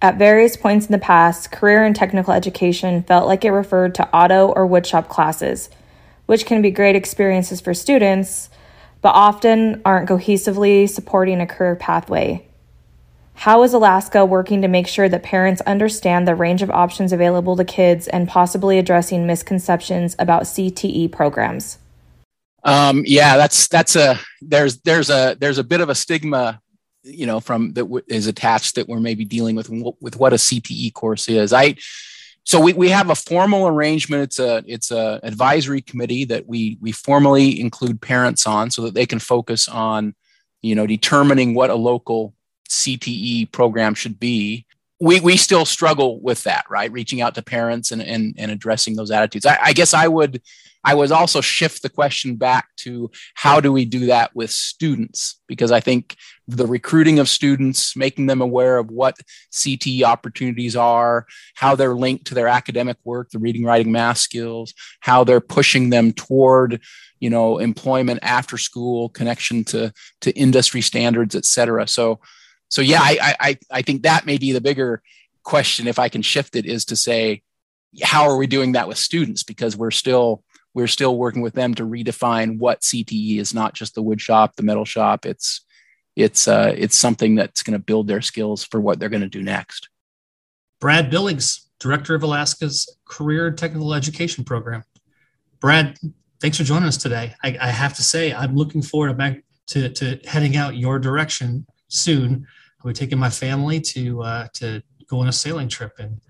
At 0.00 0.16
various 0.16 0.56
points 0.56 0.86
in 0.86 0.92
the 0.92 0.98
past, 0.98 1.50
career 1.50 1.84
and 1.84 1.94
technical 1.94 2.32
education 2.32 3.02
felt 3.02 3.26
like 3.26 3.44
it 3.44 3.50
referred 3.50 3.96
to 3.96 4.08
auto 4.14 4.46
or 4.46 4.66
woodshop 4.66 5.08
classes, 5.08 5.68
which 6.26 6.46
can 6.46 6.62
be 6.62 6.70
great 6.70 6.94
experiences 6.94 7.60
for 7.60 7.74
students, 7.74 8.48
but 9.02 9.10
often 9.10 9.82
aren't 9.84 10.08
cohesively 10.08 10.88
supporting 10.88 11.40
a 11.40 11.46
career 11.48 11.74
pathway. 11.74 12.47
How 13.38 13.62
is 13.62 13.72
Alaska 13.72 14.26
working 14.26 14.62
to 14.62 14.68
make 14.68 14.88
sure 14.88 15.08
that 15.08 15.22
parents 15.22 15.60
understand 15.60 16.26
the 16.26 16.34
range 16.34 16.60
of 16.60 16.72
options 16.72 17.12
available 17.12 17.54
to 17.54 17.64
kids 17.64 18.08
and 18.08 18.26
possibly 18.26 18.80
addressing 18.80 19.28
misconceptions 19.28 20.16
about 20.18 20.42
CTE 20.42 21.12
programs? 21.12 21.78
Um, 22.64 23.04
yeah, 23.06 23.36
that's 23.36 23.68
that's 23.68 23.94
a 23.94 24.18
there's 24.42 24.78
there's 24.78 25.08
a 25.08 25.36
there's 25.38 25.58
a 25.58 25.62
bit 25.62 25.80
of 25.80 25.88
a 25.88 25.94
stigma, 25.94 26.60
you 27.04 27.26
know, 27.26 27.38
from 27.38 27.74
that 27.74 27.84
w- 27.84 28.04
is 28.08 28.26
attached 28.26 28.74
that 28.74 28.88
we're 28.88 28.98
maybe 28.98 29.24
dealing 29.24 29.54
with 29.54 29.70
with 30.00 30.16
what 30.16 30.32
a 30.32 30.36
CTE 30.36 30.92
course 30.94 31.28
is. 31.28 31.52
I 31.52 31.76
so 32.42 32.60
we, 32.60 32.72
we 32.72 32.88
have 32.88 33.08
a 33.08 33.14
formal 33.14 33.68
arrangement. 33.68 34.24
It's 34.24 34.40
a 34.40 34.64
it's 34.66 34.90
a 34.90 35.20
advisory 35.22 35.80
committee 35.80 36.24
that 36.24 36.48
we 36.48 36.76
we 36.80 36.90
formally 36.90 37.60
include 37.60 38.02
parents 38.02 38.48
on 38.48 38.72
so 38.72 38.82
that 38.82 38.94
they 38.94 39.06
can 39.06 39.20
focus 39.20 39.68
on, 39.68 40.16
you 40.60 40.74
know, 40.74 40.88
determining 40.88 41.54
what 41.54 41.70
a 41.70 41.76
local 41.76 42.34
CTE 42.68 43.50
program 43.52 43.94
should 43.94 44.18
be. 44.18 44.66
We, 45.00 45.20
we 45.20 45.36
still 45.36 45.64
struggle 45.64 46.20
with 46.20 46.42
that, 46.44 46.64
right? 46.68 46.90
Reaching 46.90 47.20
out 47.20 47.34
to 47.36 47.42
parents 47.42 47.92
and, 47.92 48.02
and, 48.02 48.34
and 48.36 48.50
addressing 48.50 48.96
those 48.96 49.10
attitudes. 49.10 49.46
I, 49.46 49.58
I 49.62 49.72
guess 49.72 49.94
I 49.94 50.08
would 50.08 50.42
I 50.84 50.94
would 50.94 51.10
also 51.10 51.40
shift 51.40 51.82
the 51.82 51.88
question 51.88 52.36
back 52.36 52.68
to 52.78 53.10
how 53.34 53.60
do 53.60 53.72
we 53.72 53.84
do 53.84 54.06
that 54.06 54.34
with 54.34 54.50
students? 54.50 55.40
Because 55.46 55.72
I 55.72 55.80
think 55.80 56.16
the 56.46 56.66
recruiting 56.66 57.18
of 57.18 57.28
students, 57.28 57.96
making 57.96 58.26
them 58.26 58.40
aware 58.40 58.78
of 58.78 58.90
what 58.90 59.18
CTE 59.52 60.02
opportunities 60.02 60.76
are, 60.76 61.26
how 61.56 61.74
they're 61.74 61.94
linked 61.94 62.26
to 62.28 62.34
their 62.34 62.48
academic 62.48 62.96
work, 63.04 63.30
the 63.30 63.38
reading, 63.38 63.64
writing, 63.64 63.92
math 63.92 64.18
skills, 64.18 64.72
how 65.00 65.24
they're 65.24 65.40
pushing 65.40 65.90
them 65.90 66.12
toward 66.12 66.80
you 67.20 67.28
know 67.28 67.58
employment 67.58 68.20
after 68.22 68.56
school 68.56 69.08
connection 69.08 69.64
to 69.64 69.92
to 70.20 70.30
industry 70.38 70.80
standards 70.80 71.34
et 71.34 71.44
cetera 71.44 71.84
so 71.84 72.20
so 72.68 72.82
yeah, 72.82 73.00
I, 73.00 73.34
I 73.40 73.58
I 73.70 73.82
think 73.82 74.02
that 74.02 74.26
may 74.26 74.38
be 74.38 74.52
the 74.52 74.60
bigger 74.60 75.02
question 75.42 75.86
if 75.86 75.98
I 75.98 76.08
can 76.08 76.22
shift 76.22 76.56
it 76.56 76.66
is 76.66 76.84
to 76.86 76.96
say 76.96 77.42
how 78.02 78.28
are 78.28 78.36
we 78.36 78.46
doing 78.46 78.72
that 78.72 78.88
with 78.88 78.98
students 78.98 79.42
because 79.42 79.76
we're 79.76 79.90
still 79.90 80.42
we're 80.74 80.86
still 80.86 81.16
working 81.16 81.42
with 81.42 81.54
them 81.54 81.74
to 81.74 81.84
redefine 81.84 82.58
what 82.58 82.82
CTE 82.82 83.38
is 83.38 83.54
not 83.54 83.74
just 83.74 83.94
the 83.94 84.02
wood 84.02 84.20
shop, 84.20 84.56
the 84.56 84.62
metal 84.62 84.84
shop. 84.84 85.26
It's 85.26 85.62
it's 86.14 86.48
uh, 86.48 86.74
it's 86.76 86.98
something 86.98 87.34
that's 87.34 87.62
going 87.62 87.78
to 87.78 87.84
build 87.84 88.08
their 88.08 88.22
skills 88.22 88.64
for 88.64 88.80
what 88.80 88.98
they're 88.98 89.08
going 89.08 89.22
to 89.22 89.28
do 89.28 89.42
next. 89.42 89.88
Brad 90.80 91.10
Billings, 91.10 91.68
Director 91.80 92.14
of 92.14 92.22
Alaska's 92.22 92.88
Career 93.08 93.50
Technical 93.50 93.94
Education 93.94 94.44
Program. 94.44 94.84
Brad, 95.60 95.98
thanks 96.40 96.56
for 96.56 96.64
joining 96.64 96.88
us 96.88 96.96
today. 96.96 97.34
I, 97.42 97.56
I 97.60 97.68
have 97.68 97.94
to 97.94 98.02
say, 98.02 98.32
I'm 98.32 98.54
looking 98.54 98.82
forward 98.82 99.18
to, 99.18 99.88
to, 99.88 100.18
to 100.18 100.28
heading 100.28 100.56
out 100.56 100.76
your 100.76 100.98
direction 100.98 101.66
soon. 101.88 102.46
I'll 102.80 102.88
be 102.88 102.94
taking 102.94 103.18
my 103.18 103.30
family 103.30 103.80
to 103.80 104.22
uh, 104.22 104.48
to 104.54 104.82
go 105.08 105.20
on 105.20 105.28
a 105.28 105.32
sailing 105.32 105.68
trip 105.68 105.92
and 105.98 106.20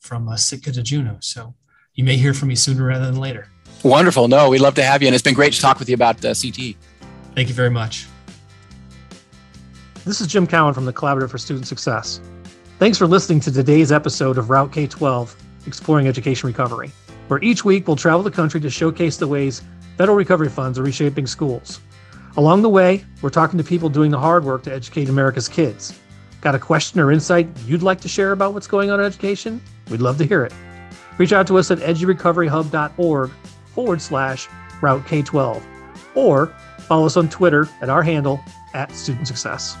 from 0.00 0.28
uh, 0.28 0.36
Sitka 0.36 0.72
to 0.72 0.82
Juneau. 0.82 1.18
So 1.20 1.54
you 1.94 2.04
may 2.04 2.16
hear 2.16 2.32
from 2.32 2.48
me 2.48 2.54
sooner 2.54 2.84
rather 2.84 3.06
than 3.06 3.16
later. 3.16 3.48
Wonderful. 3.84 4.28
No, 4.28 4.48
we'd 4.50 4.60
love 4.60 4.74
to 4.74 4.82
have 4.82 5.02
you. 5.02 5.08
And 5.08 5.14
it's 5.14 5.22
been 5.22 5.34
great 5.34 5.52
to 5.52 5.60
talk 5.60 5.78
with 5.78 5.88
you 5.88 5.94
about 5.94 6.24
uh, 6.24 6.34
CT. 6.34 6.76
Thank 7.34 7.48
you 7.48 7.54
very 7.54 7.70
much. 7.70 8.06
This 10.04 10.20
is 10.20 10.26
Jim 10.26 10.46
Cowan 10.46 10.72
from 10.72 10.86
the 10.86 10.92
Collaborative 10.92 11.30
for 11.30 11.38
Student 11.38 11.66
Success. 11.66 12.20
Thanks 12.78 12.96
for 12.96 13.06
listening 13.06 13.40
to 13.40 13.52
today's 13.52 13.92
episode 13.92 14.38
of 14.38 14.50
Route 14.50 14.72
K 14.72 14.86
12 14.86 15.36
Exploring 15.66 16.06
Education 16.06 16.46
Recovery, 16.46 16.90
where 17.26 17.42
each 17.42 17.64
week 17.64 17.86
we'll 17.86 17.96
travel 17.96 18.22
the 18.22 18.30
country 18.30 18.60
to 18.60 18.70
showcase 18.70 19.18
the 19.18 19.26
ways 19.26 19.62
federal 19.98 20.16
recovery 20.16 20.48
funds 20.48 20.78
are 20.78 20.82
reshaping 20.82 21.26
schools. 21.26 21.80
Along 22.36 22.62
the 22.62 22.68
way, 22.68 23.04
we're 23.22 23.30
talking 23.30 23.58
to 23.58 23.64
people 23.64 23.88
doing 23.88 24.10
the 24.10 24.18
hard 24.18 24.44
work 24.44 24.62
to 24.64 24.72
educate 24.72 25.08
America's 25.08 25.48
kids. 25.48 25.98
Got 26.40 26.54
a 26.54 26.58
question 26.58 27.00
or 27.00 27.10
insight 27.10 27.48
you'd 27.66 27.82
like 27.82 28.00
to 28.02 28.08
share 28.08 28.32
about 28.32 28.54
what's 28.54 28.66
going 28.66 28.90
on 28.90 29.00
in 29.00 29.06
education? 29.06 29.60
We'd 29.90 30.00
love 30.00 30.18
to 30.18 30.24
hear 30.24 30.44
it. 30.44 30.52
Reach 31.18 31.32
out 31.32 31.46
to 31.48 31.58
us 31.58 31.70
at 31.70 31.78
edurecoveryhub.org 31.78 33.30
forward 33.74 34.00
slash 34.00 34.48
Route 34.80 35.04
K 35.06 35.22
12 35.22 35.66
or 36.14 36.54
follow 36.78 37.06
us 37.06 37.16
on 37.16 37.28
Twitter 37.28 37.68
at 37.80 37.88
our 37.88 38.02
handle 38.02 38.40
at 38.74 38.92
Student 38.92 39.26
Success. 39.26 39.76